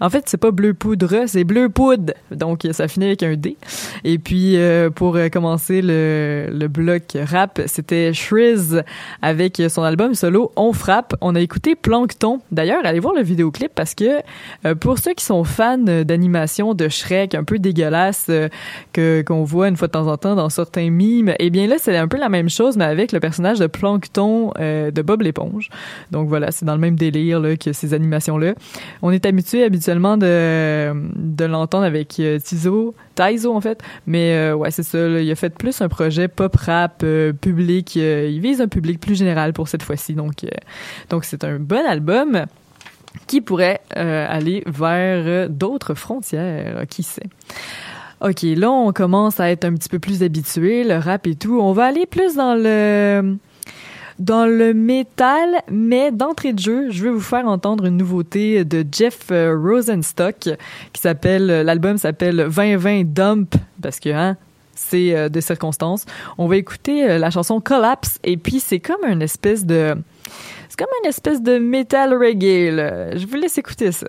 En 0.00 0.10
fait, 0.10 0.24
c'est 0.26 0.36
pas 0.38 0.50
Bleu 0.50 0.74
Poudre, 0.74 1.24
c'est 1.26 1.44
Bleu 1.44 1.68
Poudre. 1.68 2.12
Donc 2.30 2.66
ça 2.72 2.88
finit 2.88 3.06
avec 3.06 3.22
un 3.22 3.34
D. 3.34 3.56
Et 4.04 4.18
puis 4.18 4.56
pour 4.94 5.16
commencer 5.32 5.80
le, 5.82 6.48
le 6.52 6.68
bloc 6.68 7.16
rap, 7.30 7.60
c'était 7.66 8.12
Shriz 8.12 8.82
avec 9.20 9.62
son 9.68 9.82
album 9.82 10.14
solo 10.14 10.52
On 10.56 10.72
frappe. 10.72 11.14
On 11.20 11.34
a 11.34 11.40
écouté 11.42 11.74
Plankton. 11.74 12.40
D'ailleurs, 12.50 12.80
allez 12.84 13.00
voir 13.00 13.14
le 13.14 13.22
vidéoclip 13.22 13.72
parce 13.74 13.94
que 13.94 14.20
euh, 14.64 14.74
pour 14.74 14.98
ceux 14.98 15.12
qui 15.14 15.24
sont 15.24 15.44
fans 15.44 15.78
d'animation 15.78 16.74
de 16.74 16.88
Shrek 16.88 17.34
un 17.34 17.44
peu 17.44 17.58
dégueulasse 17.58 18.26
euh, 18.28 18.48
que 18.92 19.22
qu'on 19.26 19.44
voit 19.44 19.68
une 19.68 19.76
fois 19.76 19.88
de 19.88 19.92
temps 19.92 20.06
en 20.06 20.16
temps 20.16 20.34
dans 20.34 20.48
certains 20.48 20.90
mimes, 20.90 21.34
eh 21.38 21.50
bien 21.50 21.66
là 21.66 21.76
c'est 21.78 21.96
un 21.96 22.08
peu 22.08 22.18
la 22.18 22.28
même 22.28 22.48
chose 22.48 22.76
mais 22.76 22.84
avec 22.84 23.12
le 23.12 23.20
personnage 23.20 23.58
de 23.58 23.66
Plankton 23.66 24.52
euh, 24.58 24.90
de 24.90 25.02
Bob 25.02 25.22
l'éponge. 25.22 25.68
Donc 26.10 26.28
voilà, 26.28 26.50
c'est 26.50 26.64
dans 26.64 26.74
le 26.74 26.80
même 26.80 26.96
délire 26.96 27.40
là, 27.40 27.56
que 27.56 27.72
ces 27.72 27.94
animations 27.94 28.38
là. 28.38 28.54
On 29.02 29.10
est 29.10 29.26
habitué 29.26 29.64
habituellement 29.64 30.16
de 30.16 30.92
de 31.16 31.44
l'entendre 31.44 31.84
avec 31.84 32.18
euh, 32.20 32.38
Tizo, 32.38 32.94
Taizo 33.14 33.54
en 33.54 33.60
fait, 33.60 33.82
mais 34.06 34.34
euh, 34.34 34.54
ouais 34.54 34.70
c'est 34.70 34.82
ça. 34.82 34.98
il 34.98 35.30
a 35.30 35.34
fait 35.34 35.54
plus 35.54 35.80
un 35.80 35.88
projet 35.88 36.28
pop 36.28 36.54
rap 36.56 37.02
euh, 37.02 37.32
public. 37.32 37.94
euh, 37.96 38.28
il 38.30 38.40
vise 38.40 38.60
un 38.60 38.68
public 38.68 39.00
plus 39.00 39.16
général 39.16 39.52
pour 39.52 39.68
cette 39.68 39.82
fois-ci. 39.82 40.14
Donc 40.14 40.44
euh, 40.44 40.48
donc 41.10 41.24
c'est 41.32 41.44
un 41.44 41.58
bon 41.58 41.86
album 41.86 42.44
qui 43.26 43.40
pourrait 43.40 43.80
euh, 43.96 44.26
aller 44.28 44.62
vers 44.66 45.24
euh, 45.26 45.48
d'autres 45.48 45.94
frontières, 45.94 46.84
qui 46.90 47.02
sait. 47.02 47.30
OK, 48.20 48.42
là 48.42 48.70
on 48.70 48.92
commence 48.92 49.40
à 49.40 49.50
être 49.50 49.64
un 49.64 49.72
petit 49.72 49.88
peu 49.88 49.98
plus 49.98 50.22
habitué, 50.22 50.84
le 50.84 50.98
rap 50.98 51.26
et 51.26 51.34
tout. 51.34 51.58
On 51.58 51.72
va 51.72 51.86
aller 51.86 52.04
plus 52.04 52.36
dans 52.36 52.54
le 52.54 53.38
dans 54.18 54.46
métal, 54.74 55.62
mais 55.70 56.12
d'entrée 56.12 56.52
de 56.52 56.58
jeu, 56.58 56.90
je 56.90 57.02
vais 57.02 57.10
vous 57.10 57.20
faire 57.20 57.46
entendre 57.46 57.86
une 57.86 57.96
nouveauté 57.96 58.62
de 58.66 58.84
Jeff 58.92 59.28
euh, 59.30 59.56
Rosenstock 59.58 60.50
qui 60.92 61.00
s'appelle 61.00 61.46
l'album 61.46 61.96
s'appelle 61.96 62.46
2020 62.54 63.04
Dump 63.04 63.54
parce 63.80 63.98
que 63.98 64.10
hein 64.10 64.36
c'est 64.74 65.14
euh, 65.14 65.28
de 65.28 65.40
circonstances. 65.40 66.04
On 66.38 66.46
va 66.46 66.56
écouter 66.56 67.08
euh, 67.08 67.18
la 67.18 67.30
chanson 67.30 67.60
Collapse 67.60 68.18
et 68.24 68.36
puis 68.36 68.60
c'est 68.60 68.80
comme 68.80 69.04
une 69.08 69.22
espèce 69.22 69.64
de 69.64 69.94
c'est 70.72 70.78
comme 70.78 70.94
une 71.04 71.08
espèce 71.10 71.42
de 71.42 71.58
metal 71.58 72.14
reggae 72.14 72.70
là. 72.74 73.14
Je 73.14 73.26
vous 73.26 73.36
laisse 73.36 73.58
écouter 73.58 73.92
ça. 73.92 74.08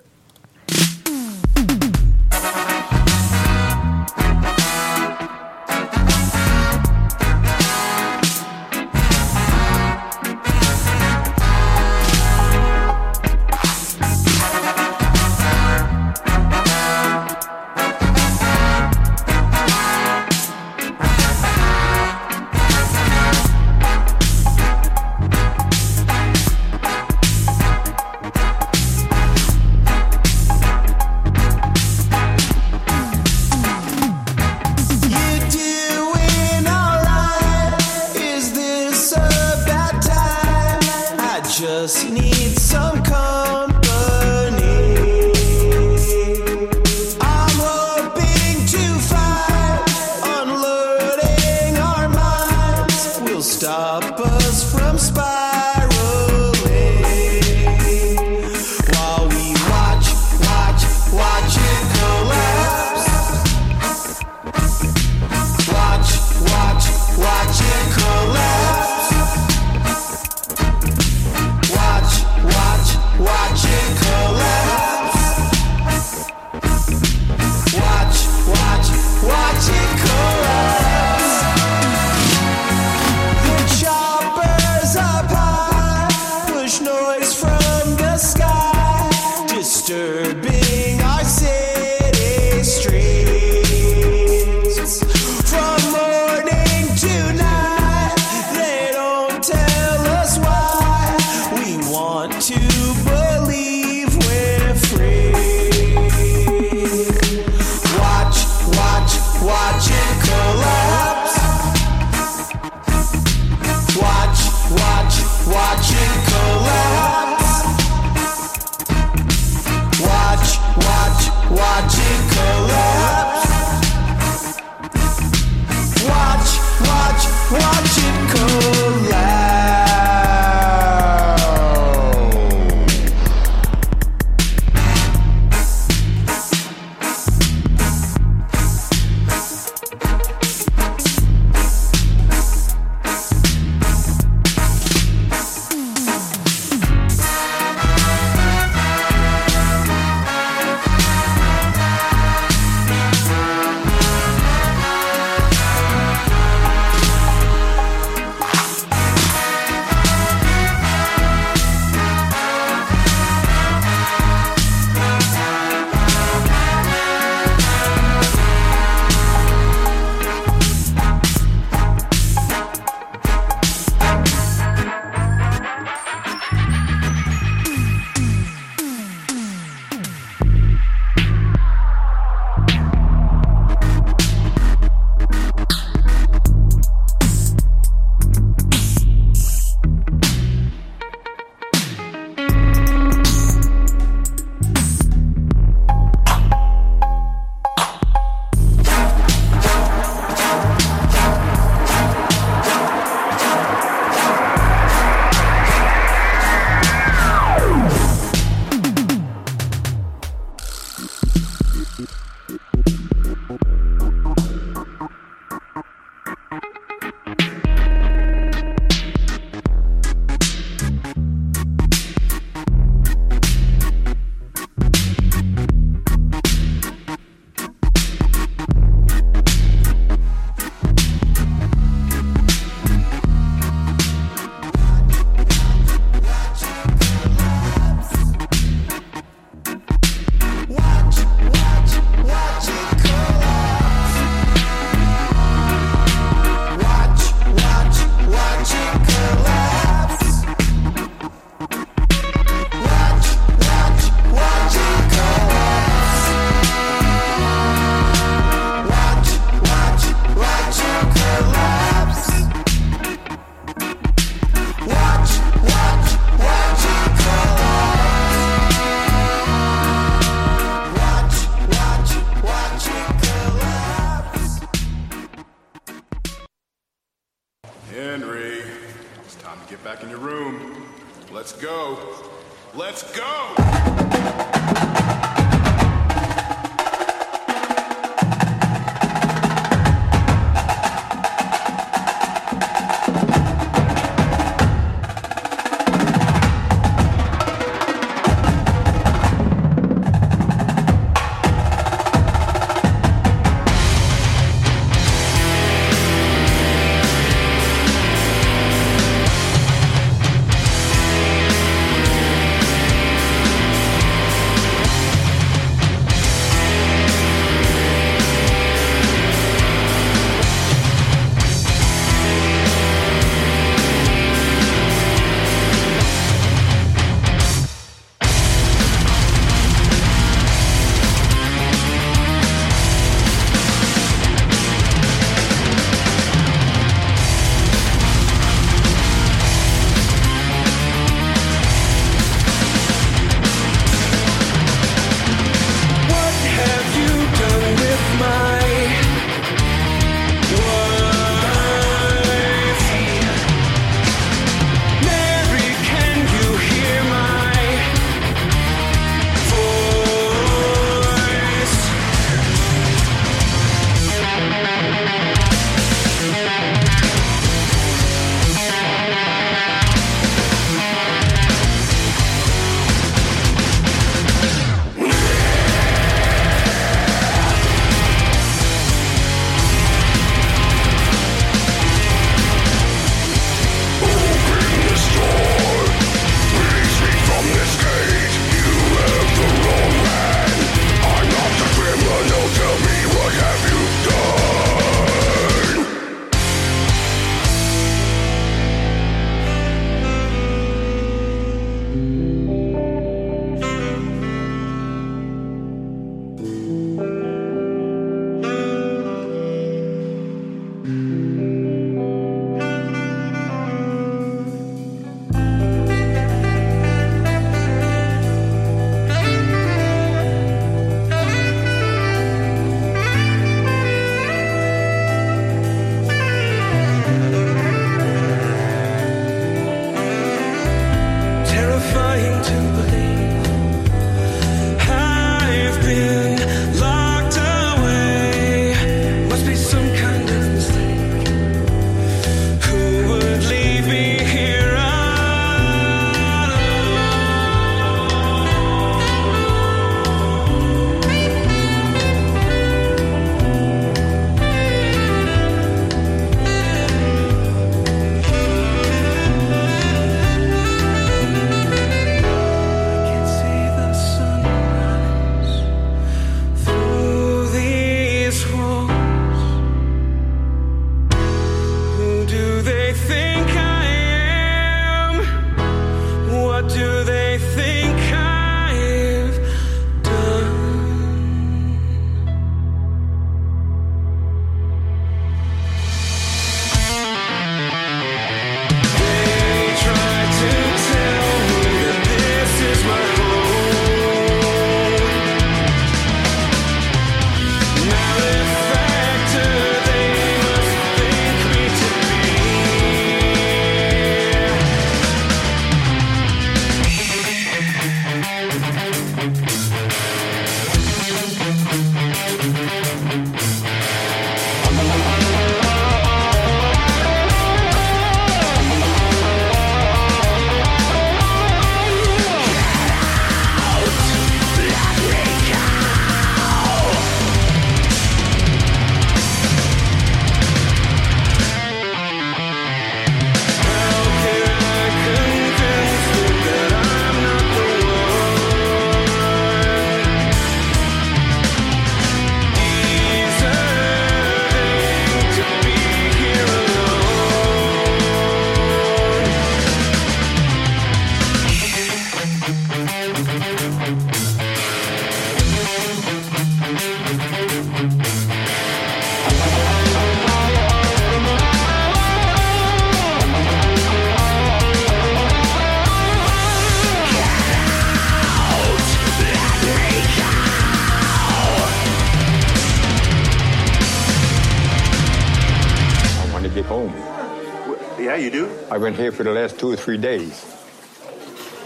Two 579.64 579.72
or 579.72 579.76
three 579.76 579.96
days. 579.96 580.44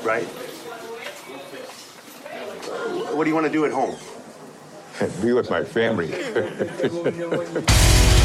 right? 0.05 0.22
What 3.12 3.24
do 3.24 3.30
you 3.30 3.34
want 3.34 3.46
to 3.46 3.53
do 3.53 3.64
at 3.64 3.72
home? 3.72 3.96
Be 5.20 5.32
with 5.32 5.51
my 5.51 5.64
family. 5.64 6.12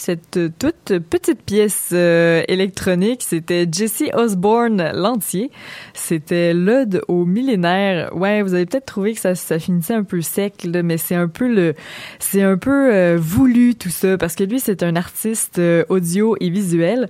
Cette 0.00 0.38
euh, 0.38 0.48
toute 0.58 0.98
petite 1.10 1.42
pièce 1.42 1.90
euh, 1.92 2.42
électronique, 2.48 3.22
c'était 3.22 3.68
Jesse 3.70 4.04
Osborne 4.14 4.92
l'entier. 4.94 5.50
C'était 5.92 6.54
l'ode 6.54 7.02
au 7.06 7.26
millénaire. 7.26 8.16
Ouais, 8.16 8.40
vous 8.40 8.54
avez 8.54 8.64
peut-être 8.64 8.86
trouvé 8.86 9.12
que 9.12 9.20
ça, 9.20 9.58
finissait 9.58 9.92
un 9.92 10.02
peu 10.02 10.22
sec, 10.22 10.64
là, 10.64 10.82
mais 10.82 10.96
c'est 10.96 11.16
un 11.16 11.28
peu 11.28 11.46
le, 11.52 11.74
c'est 12.18 12.40
un 12.40 12.56
peu 12.56 12.94
euh, 12.94 13.18
voulu 13.20 13.74
tout 13.74 13.90
ça 13.90 14.16
parce 14.16 14.36
que 14.36 14.44
lui 14.44 14.58
c'est 14.58 14.82
un 14.82 14.96
artiste 14.96 15.60
audio 15.90 16.34
et 16.40 16.48
visuel 16.48 17.06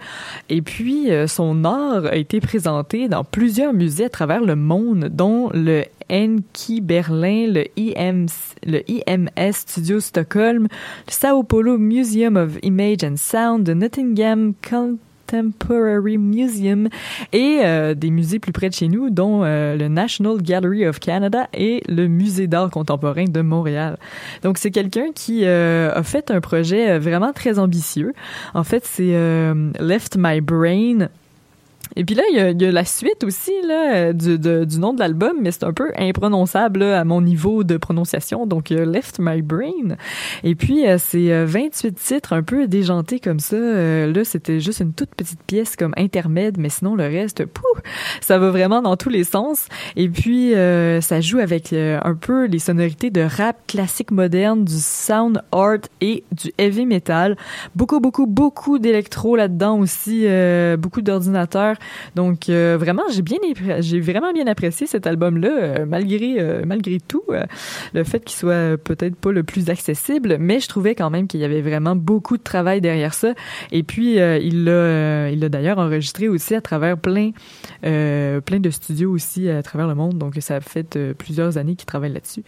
et 0.49 0.61
puis 0.61 1.11
son 1.29 1.65
art 1.65 2.07
a 2.07 2.17
été 2.17 2.41
présenté 2.41 3.09
dans 3.09 3.23
plusieurs 3.23 3.73
musées 3.73 4.07
à 4.07 4.09
travers 4.09 4.41
le 4.41 4.57
monde, 4.57 5.11
dont 5.13 5.49
le 5.55 5.85
Enki 6.11 6.81
Berlin, 6.81 7.47
le, 7.47 7.65
IM, 7.77 8.27
le 8.67 8.83
IMS 8.91 9.53
Studio 9.53 10.01
Stockholm, 10.01 10.65
le 10.65 11.13
Sao 11.13 11.43
Paulo 11.43 11.79
Museum 11.79 12.37
of 12.37 12.59
Image 12.63 13.05
and 13.05 13.17
Sound, 13.17 13.69
le 13.69 13.75
Nottingham 13.75 14.55
Contemporary 14.69 16.19
Museum 16.19 16.89
et 17.33 17.61
euh, 17.63 17.95
des 17.95 18.11
musées 18.11 18.41
plus 18.41 18.53
près 18.53 18.69
de 18.69 18.75
chez 18.75 18.89
nous, 18.89 19.11
dont 19.11 19.45
euh, 19.45 19.77
le 19.77 19.89
National 19.89 20.43
Gallery 20.43 20.87
of 20.87 20.99
Canada 20.99 21.49
et 21.55 21.83
le 21.89 22.09
Musée 22.09 22.49
d'art 22.49 22.71
contemporain 22.71 23.27
de 23.27 23.41
Montréal. 23.41 23.97
Donc 24.43 24.59
c'est 24.59 24.73
quelqu'un 24.73 25.13
qui 25.15 25.45
euh, 25.45 25.93
a 25.95 26.03
fait 26.03 26.31
un 26.31 26.41
projet 26.41 26.99
vraiment 26.99 27.33
très 27.33 27.59
ambitieux. 27.59 28.15
En 28.55 28.65
fait, 28.65 28.85
c'est 28.85 29.15
Left 29.81 30.17
My 30.19 30.41
Brain 30.41 31.09
et 31.97 32.05
puis 32.05 32.15
là, 32.15 32.23
il 32.31 32.37
y 32.37 32.41
a, 32.41 32.51
y 32.51 32.65
a 32.67 32.73
la 32.73 32.85
suite 32.85 33.25
aussi 33.25 33.53
là, 33.67 33.95
euh, 33.95 34.13
du, 34.13 34.39
de- 34.39 34.65
du 34.65 34.79
nom 34.79 34.95
de 34.95 35.01
l'album, 35.01 35.37
mais 35.41 35.51
c'est 35.51 35.65
un 35.65 35.73
peu 35.73 35.91
imprononçable 35.97 36.81
là, 36.81 37.01
à 37.01 37.05
mon 37.05 37.21
niveau 37.21 37.65
de 37.65 37.77
prononciation. 37.77 38.47
Donc, 38.47 38.71
euh, 38.73 38.85
Left 38.85 39.19
My 39.19 39.43
Brain. 39.43 39.97
Et 40.45 40.55
puis, 40.55 40.87
euh, 40.87 40.97
c'est 40.99 41.33
euh, 41.33 41.45
28 41.47 41.95
titres 41.95 42.33
un 42.33 42.43
peu 42.43 42.67
déjantés 42.69 43.19
comme 43.21 43.41
ça. 43.41 43.57
Euh, 43.57 44.13
là, 44.13 44.25
c'était 44.25 44.61
juste 44.61 44.81
une 44.81 44.93
toute 44.93 45.15
petite 45.15 45.43
pièce 45.43 45.77
comme 45.77 45.93
intermède, 45.97 46.59
mais 46.59 46.69
sinon, 46.69 46.95
le 46.95 47.05
reste, 47.05 47.45
pouf, 47.47 47.83
ça 48.21 48.39
va 48.39 48.51
vraiment 48.51 48.83
dans 48.83 48.97
tous 48.97 49.09
les 49.11 49.25
sens. 49.25 49.67
Et 49.97 50.09
puis, 50.09 50.55
euh, 50.55 51.01
ça 51.01 51.21
joue 51.21 51.39
avec 51.39 51.73
euh, 51.73 51.99
un 52.05 52.15
peu 52.15 52.47
les 52.47 52.59
sonorités 52.59 53.11
de 53.11 53.23
rap 53.23 53.57
classique 53.67 54.11
moderne, 54.11 54.65
du 54.65 54.79
sound 54.79 55.43
art 55.53 55.79
et 56.01 56.25
du 56.33 56.53
heavy 56.59 56.87
metal. 56.87 57.37
Beaucoup, 57.75 58.01
beaucoup, 58.01 58.27
beaucoup 58.27 58.79
d'électro 58.79 59.37
là-dedans 59.37 59.79
aussi, 59.79 60.23
euh, 60.27 60.77
beaucoup 60.77 61.03
d'ordinateurs. 61.03 61.77
Donc 62.15 62.49
euh, 62.49 62.77
vraiment, 62.79 63.03
j'ai 63.13 63.23
bien, 63.23 63.39
j'ai 63.81 64.01
vraiment 64.01 64.33
bien 64.33 64.47
apprécié 64.47 64.87
cet 64.87 65.07
album-là, 65.07 65.49
euh, 65.49 65.87
malgré 65.87 66.37
euh, 66.39 66.63
malgré 66.67 66.99
tout 67.01 67.23
le 67.95 68.05
fait 68.05 68.25
qu'il 68.25 68.37
soit 68.39 68.77
peut-être 68.77 69.17
pas 69.17 69.33
le 69.33 69.43
plus 69.43 69.71
accessible, 69.71 70.37
mais 70.39 70.61
je 70.61 70.69
trouvais 70.69 70.95
quand 70.95 71.11
même 71.11 71.27
qu'il 71.27 71.41
y 71.41 71.45
avait 71.45 71.63
vraiment 71.63 71.97
beaucoup 71.97 72.37
de 72.37 72.43
travail 72.43 72.81
derrière 72.81 73.15
ça. 73.15 73.35
Et 73.73 73.83
puis 73.83 74.17
il 74.17 74.65
l'a, 74.65 75.31
il 75.31 75.41
l'a 75.41 75.49
d'ailleurs 75.49 75.79
enregistré 75.79 76.29
aussi 76.29 76.55
à 76.55 76.61
travers 76.61 76.99
plein 76.99 77.31
plein 77.83 78.61
de 78.61 78.71
studios 78.71 79.11
aussi 79.11 79.49
à 79.49 79.63
travers 79.63 79.87
le 79.87 79.95
monde. 79.95 80.19
Donc 80.19 80.37
ça 80.41 80.61
fait 80.61 80.97
euh, 80.97 81.15
plusieurs 81.15 81.59
années 81.59 81.75
qu'il 81.77 81.87
travaille 81.87 82.13
là-dessus. 82.13 82.43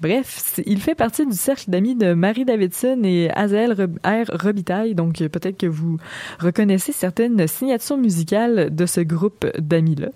Bref, 0.00 0.60
il 0.66 0.80
fait 0.80 0.94
partie 0.94 1.26
du 1.26 1.34
cercle 1.36 1.70
d'amis 1.70 1.94
de 1.94 2.14
Marie 2.14 2.44
Davidson 2.44 3.00
et 3.04 3.30
Azael 3.30 3.72
Rob- 3.72 3.98
R. 4.04 4.30
Robitaille. 4.42 4.94
Donc 4.94 5.18
peut-être 5.18 5.56
que 5.58 5.66
vous 5.66 5.98
reconnaissez 6.38 6.92
certaines 6.92 7.46
signatures 7.46 7.96
musicales 7.96 8.70
de 8.78 8.86
ce 8.86 9.00
groupe 9.00 9.46
d'amis-là. 9.58 10.08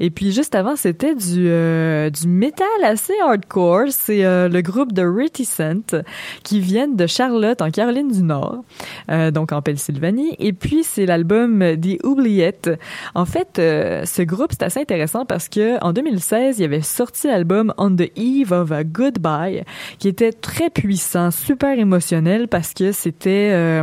Et 0.00 0.10
puis 0.10 0.32
juste 0.32 0.54
avant, 0.54 0.76
c'était 0.76 1.14
du, 1.14 1.48
euh, 1.48 2.08
du 2.10 2.28
métal 2.28 2.66
assez 2.84 3.14
hardcore. 3.26 3.86
C'est 3.90 4.24
euh, 4.24 4.48
le 4.48 4.62
groupe 4.62 4.92
de 4.92 5.02
Reticent 5.02 5.96
qui 6.42 6.60
viennent 6.60 6.96
de 6.96 7.06
Charlotte 7.06 7.60
en 7.60 7.70
Caroline 7.70 8.10
du 8.10 8.22
Nord, 8.22 8.64
euh, 9.10 9.30
donc 9.30 9.52
en 9.52 9.62
Pennsylvanie. 9.62 10.36
Et 10.38 10.52
puis 10.52 10.84
c'est 10.84 11.06
l'album 11.06 11.64
The 11.76 12.04
Oubliettes. 12.04 12.70
En 13.14 13.24
fait, 13.24 13.58
euh, 13.58 14.04
ce 14.04 14.22
groupe 14.22 14.52
c'est 14.52 14.62
assez 14.62 14.80
intéressant 14.80 15.26
parce 15.26 15.48
que 15.48 15.82
en 15.84 15.92
2016, 15.92 16.58
il 16.60 16.64
avait 16.64 16.80
sorti 16.80 17.26
l'album 17.26 17.74
On 17.76 17.94
the 17.94 18.10
Eve 18.16 18.52
of 18.52 18.70
a 18.72 18.84
Goodbye, 18.84 19.64
qui 19.98 20.08
était 20.08 20.32
très 20.32 20.70
puissant, 20.70 21.30
super 21.30 21.78
émotionnel 21.78 22.48
parce 22.48 22.72
que 22.72 22.92
c'était 22.92 23.82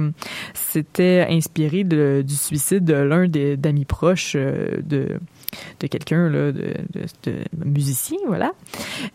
c'était 0.54 1.26
inspiré 1.30 1.84
du 1.84 2.36
suicide 2.36 2.86
de 2.86 2.94
l'un 2.94 3.28
des 3.28 3.58
d'amis 3.58 3.86
proches 3.86 4.03
euh, 4.36 4.82
de 5.80 5.88
quelqu'un 5.88 6.30
de, 6.30 6.54
musicien 7.64 8.18
voilà 8.28 8.54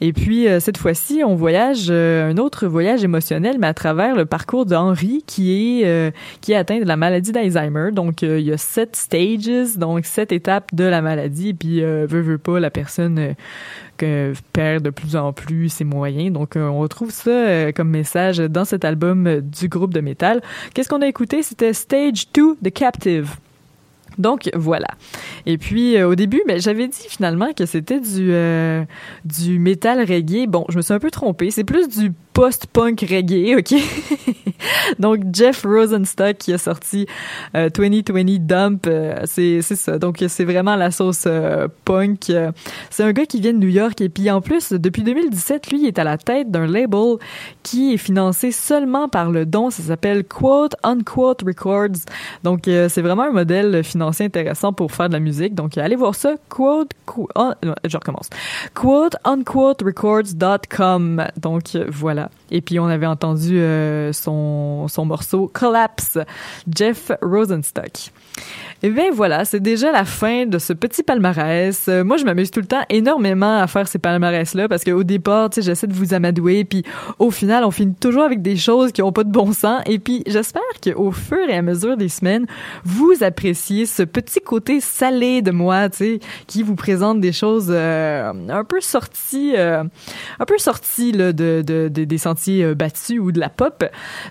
et 0.00 0.12
puis 0.12 0.48
euh, 0.48 0.60
cette 0.60 0.76
fois-ci 0.76 1.22
on 1.24 1.34
voyage 1.34 1.86
euh, 1.90 2.30
un 2.30 2.36
autre 2.36 2.66
voyage 2.66 3.04
émotionnel 3.04 3.56
mais 3.58 3.66
à 3.66 3.74
travers 3.74 4.14
le 4.14 4.26
parcours 4.26 4.66
d'Henri 4.66 5.24
qui 5.26 5.82
est 5.82 6.12
qui 6.40 6.54
atteint 6.54 6.78
de 6.78 6.84
la 6.84 6.96
maladie 6.96 7.32
d'Alzheimer 7.32 7.90
donc 7.92 8.22
il 8.22 8.40
y 8.40 8.52
a 8.52 8.56
sept 8.56 8.96
stages 8.96 9.76
donc 9.76 10.04
sept 10.04 10.32
étapes 10.32 10.74
de 10.74 10.84
la 10.84 11.02
maladie 11.02 11.54
puis 11.54 11.82
euh, 11.82 12.06
veut 12.08 12.20
veut 12.20 12.38
pas 12.38 12.60
la 12.60 12.70
personne 12.70 13.34
perd 14.52 14.84
de 14.84 14.90
plus 14.90 15.16
en 15.16 15.32
plus 15.32 15.70
ses 15.70 15.84
moyens. 15.84 16.32
Donc, 16.32 16.54
on 16.54 16.78
retrouve 16.78 17.10
ça 17.10 17.72
comme 17.72 17.88
message 17.88 18.38
dans 18.38 18.64
cet 18.64 18.84
album 18.84 19.40
du 19.40 19.68
groupe 19.68 19.92
de 19.92 20.00
métal. 20.00 20.40
Qu'est-ce 20.72 20.88
qu'on 20.88 21.02
a 21.02 21.08
écouté? 21.08 21.42
C'était 21.42 21.72
Stage 21.72 22.30
2 22.32 22.56
The 22.62 22.72
Captive. 22.72 23.34
Donc 24.18 24.50
voilà. 24.54 24.88
Et 25.46 25.58
puis 25.58 25.96
euh, 25.96 26.08
au 26.08 26.14
début, 26.14 26.42
ben, 26.46 26.60
j'avais 26.60 26.88
dit 26.88 27.06
finalement 27.08 27.52
que 27.56 27.66
c'était 27.66 28.00
du 28.00 28.32
euh, 28.32 28.84
du 29.24 29.58
métal 29.58 30.00
reggae. 30.00 30.46
Bon, 30.48 30.64
je 30.68 30.76
me 30.76 30.82
suis 30.82 30.92
un 30.92 30.98
peu 30.98 31.10
trompée. 31.10 31.50
C'est 31.50 31.64
plus 31.64 31.88
du 31.88 32.12
post-punk 32.38 33.00
reggae, 33.00 33.56
ok? 33.58 33.74
Donc 35.00 35.18
Jeff 35.32 35.64
Rosenstock 35.64 36.38
qui 36.38 36.52
a 36.52 36.58
sorti 36.58 37.06
euh, 37.56 37.68
2020 37.68 38.38
Dump, 38.46 38.86
euh, 38.86 39.16
c'est 39.24 39.60
ça. 39.62 39.98
Donc 39.98 40.24
c'est 40.28 40.44
vraiment 40.44 40.76
la 40.76 40.92
sauce 40.92 41.24
euh, 41.26 41.66
punk. 41.84 42.32
C'est 42.90 43.02
un 43.02 43.12
gars 43.12 43.26
qui 43.26 43.40
vient 43.40 43.52
de 43.52 43.58
New 43.58 43.68
York 43.68 44.00
et 44.00 44.08
puis 44.08 44.30
en 44.30 44.40
plus 44.40 44.72
depuis 44.72 45.02
2017, 45.02 45.70
lui 45.70 45.80
il 45.82 45.86
est 45.88 45.98
à 45.98 46.04
la 46.04 46.16
tête 46.16 46.50
d'un 46.50 46.66
label 46.66 47.16
qui 47.64 47.94
est 47.94 47.96
financé 47.96 48.52
seulement 48.52 49.08
par 49.08 49.30
le 49.32 49.44
don. 49.44 49.70
Ça 49.70 49.82
s'appelle 49.82 50.22
Quote 50.24 50.76
Unquote 50.84 51.42
Records. 51.42 51.98
Donc 52.44 52.68
euh, 52.68 52.88
c'est 52.88 53.02
vraiment 53.02 53.24
un 53.24 53.32
modèle 53.32 53.82
financier 53.82 54.26
intéressant 54.26 54.72
pour 54.72 54.92
faire 54.92 55.08
de 55.08 55.14
la 55.14 55.20
musique. 55.20 55.56
Donc 55.56 55.76
allez 55.76 55.96
voir 55.96 56.14
ça. 56.14 56.34
Quote, 56.48 56.92
qu- 57.04 57.26
non, 57.36 57.74
je 57.84 57.96
recommence. 57.96 58.30
Quote 58.74 59.16
Unquote 59.24 59.82
Records.com. 59.82 61.24
Donc 61.40 61.74
euh, 61.74 61.86
Et 62.50 62.60
puis 62.60 62.78
on 62.78 62.86
avait 62.86 63.06
entendu 63.06 63.58
euh, 63.58 64.12
son 64.12 64.88
morceau 65.04 65.50
Collapse, 65.52 66.18
Jeff 66.72 67.12
Rosenstock. 67.22 68.12
Et 68.84 68.90
bien 68.90 69.10
voilà, 69.12 69.44
c'est 69.44 69.58
déjà 69.58 69.90
la 69.90 70.04
fin 70.04 70.46
de 70.46 70.58
ce 70.58 70.72
petit 70.72 71.02
palmarès. 71.02 71.86
Euh, 71.88 72.04
moi, 72.04 72.16
je 72.16 72.24
m'amuse 72.24 72.52
tout 72.52 72.60
le 72.60 72.66
temps 72.66 72.82
énormément 72.88 73.58
à 73.58 73.66
faire 73.66 73.88
ces 73.88 73.98
palmarès-là 73.98 74.68
parce 74.68 74.84
qu'au 74.84 75.02
départ, 75.02 75.50
tu 75.50 75.56
sais, 75.56 75.62
j'essaie 75.66 75.88
de 75.88 75.92
vous 75.92 76.14
amadouer, 76.14 76.64
puis 76.64 76.84
au 77.18 77.32
final, 77.32 77.64
on 77.64 77.72
finit 77.72 77.94
toujours 77.96 78.22
avec 78.22 78.40
des 78.40 78.54
choses 78.56 78.92
qui 78.92 79.02
ont 79.02 79.10
pas 79.10 79.24
de 79.24 79.32
bon 79.32 79.52
sens. 79.52 79.82
Et 79.86 79.98
puis, 79.98 80.22
j'espère 80.28 80.62
qu'au 80.80 81.10
fur 81.10 81.48
et 81.48 81.54
à 81.56 81.62
mesure 81.62 81.96
des 81.96 82.08
semaines, 82.08 82.46
vous 82.84 83.12
appréciez 83.22 83.84
ce 83.84 84.04
petit 84.04 84.40
côté 84.40 84.80
salé 84.80 85.42
de 85.42 85.50
moi, 85.50 85.88
tu 85.88 85.96
sais, 85.96 86.20
qui 86.46 86.62
vous 86.62 86.76
présente 86.76 87.20
des 87.20 87.32
choses 87.32 87.68
euh, 87.70 88.32
un 88.48 88.62
peu 88.64 88.80
sorties, 88.80 89.54
euh, 89.56 89.82
un 90.38 90.44
peu 90.44 90.56
sorties 90.58 91.10
là, 91.10 91.32
de, 91.32 91.64
de, 91.66 91.88
de- 91.92 92.04
des 92.04 92.18
sentiers 92.18 92.62
euh, 92.62 92.74
battus 92.76 93.18
ou 93.18 93.32
de 93.32 93.40
la 93.40 93.48
pop. 93.48 93.84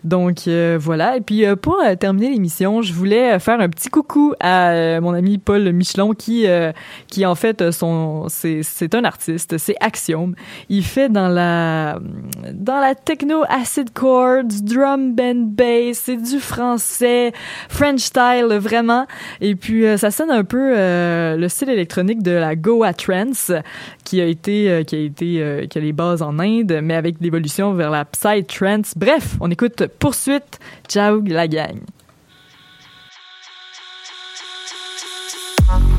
Donc 0.05 0.47
euh, 0.47 0.77
voilà. 0.79 1.17
Et 1.17 1.21
puis 1.21 1.43
pour 1.61 1.77
terminer 1.99 2.29
l'émission, 2.29 2.81
je 2.81 2.93
voulais 2.93 3.39
faire 3.39 3.59
un 3.59 3.67
petit 3.67 3.89
coucou 3.89 4.33
à 4.39 4.71
euh, 4.71 5.01
mon 5.01 5.13
ami 5.13 5.37
Paul 5.37 5.71
Michelon 5.71 6.13
qui 6.13 6.47
euh, 6.47 6.71
qui 7.07 7.25
en 7.25 7.35
fait 7.35 7.71
son 7.71 8.25
c'est 8.29 8.61
c'est 8.63 8.95
un 8.95 9.03
artiste, 9.03 9.57
c'est 9.57 9.75
Axiom. 9.79 10.33
Il 10.69 10.83
fait 10.83 11.09
dans 11.09 11.27
la 11.27 11.99
dans 12.53 12.79
la 12.79 12.95
techno 12.95 13.43
acid 13.49 13.91
chords, 13.93 14.61
drum 14.63 15.13
band 15.15 15.35
bass, 15.35 16.01
c'est 16.05 16.17
du 16.17 16.39
français, 16.39 17.31
French 17.69 18.01
style 18.01 18.57
vraiment. 18.59 19.05
Et 19.41 19.55
puis 19.55 19.85
euh, 19.85 19.97
ça 19.97 20.11
sonne 20.11 20.31
un 20.31 20.43
peu 20.43 20.73
le 20.77 21.47
style 21.47 21.69
électronique 21.69 22.23
de 22.23 22.31
la 22.31 22.55
Goa 22.55 22.93
trance 22.93 23.51
qui 24.03 24.21
a 24.21 24.25
été 24.25 24.83
qui 24.85 24.95
a 24.95 24.99
été 24.99 25.67
qui 25.69 25.77
a 25.77 25.81
les 25.81 25.93
bases 25.93 26.21
en 26.21 26.39
Inde, 26.39 26.79
mais 26.83 26.95
avec 26.95 27.15
l'évolution 27.21 27.73
vers 27.73 27.89
la 27.89 28.05
psy 28.05 28.43
trance. 28.45 28.93
Bref, 28.95 29.37
on 29.39 29.51
écoute 29.51 29.87
poursuite. 29.99 30.59
Ciao 30.87 31.21
la 31.25 31.47
gang. 31.47 31.96
Thank 35.67 35.89
you. 35.91 35.96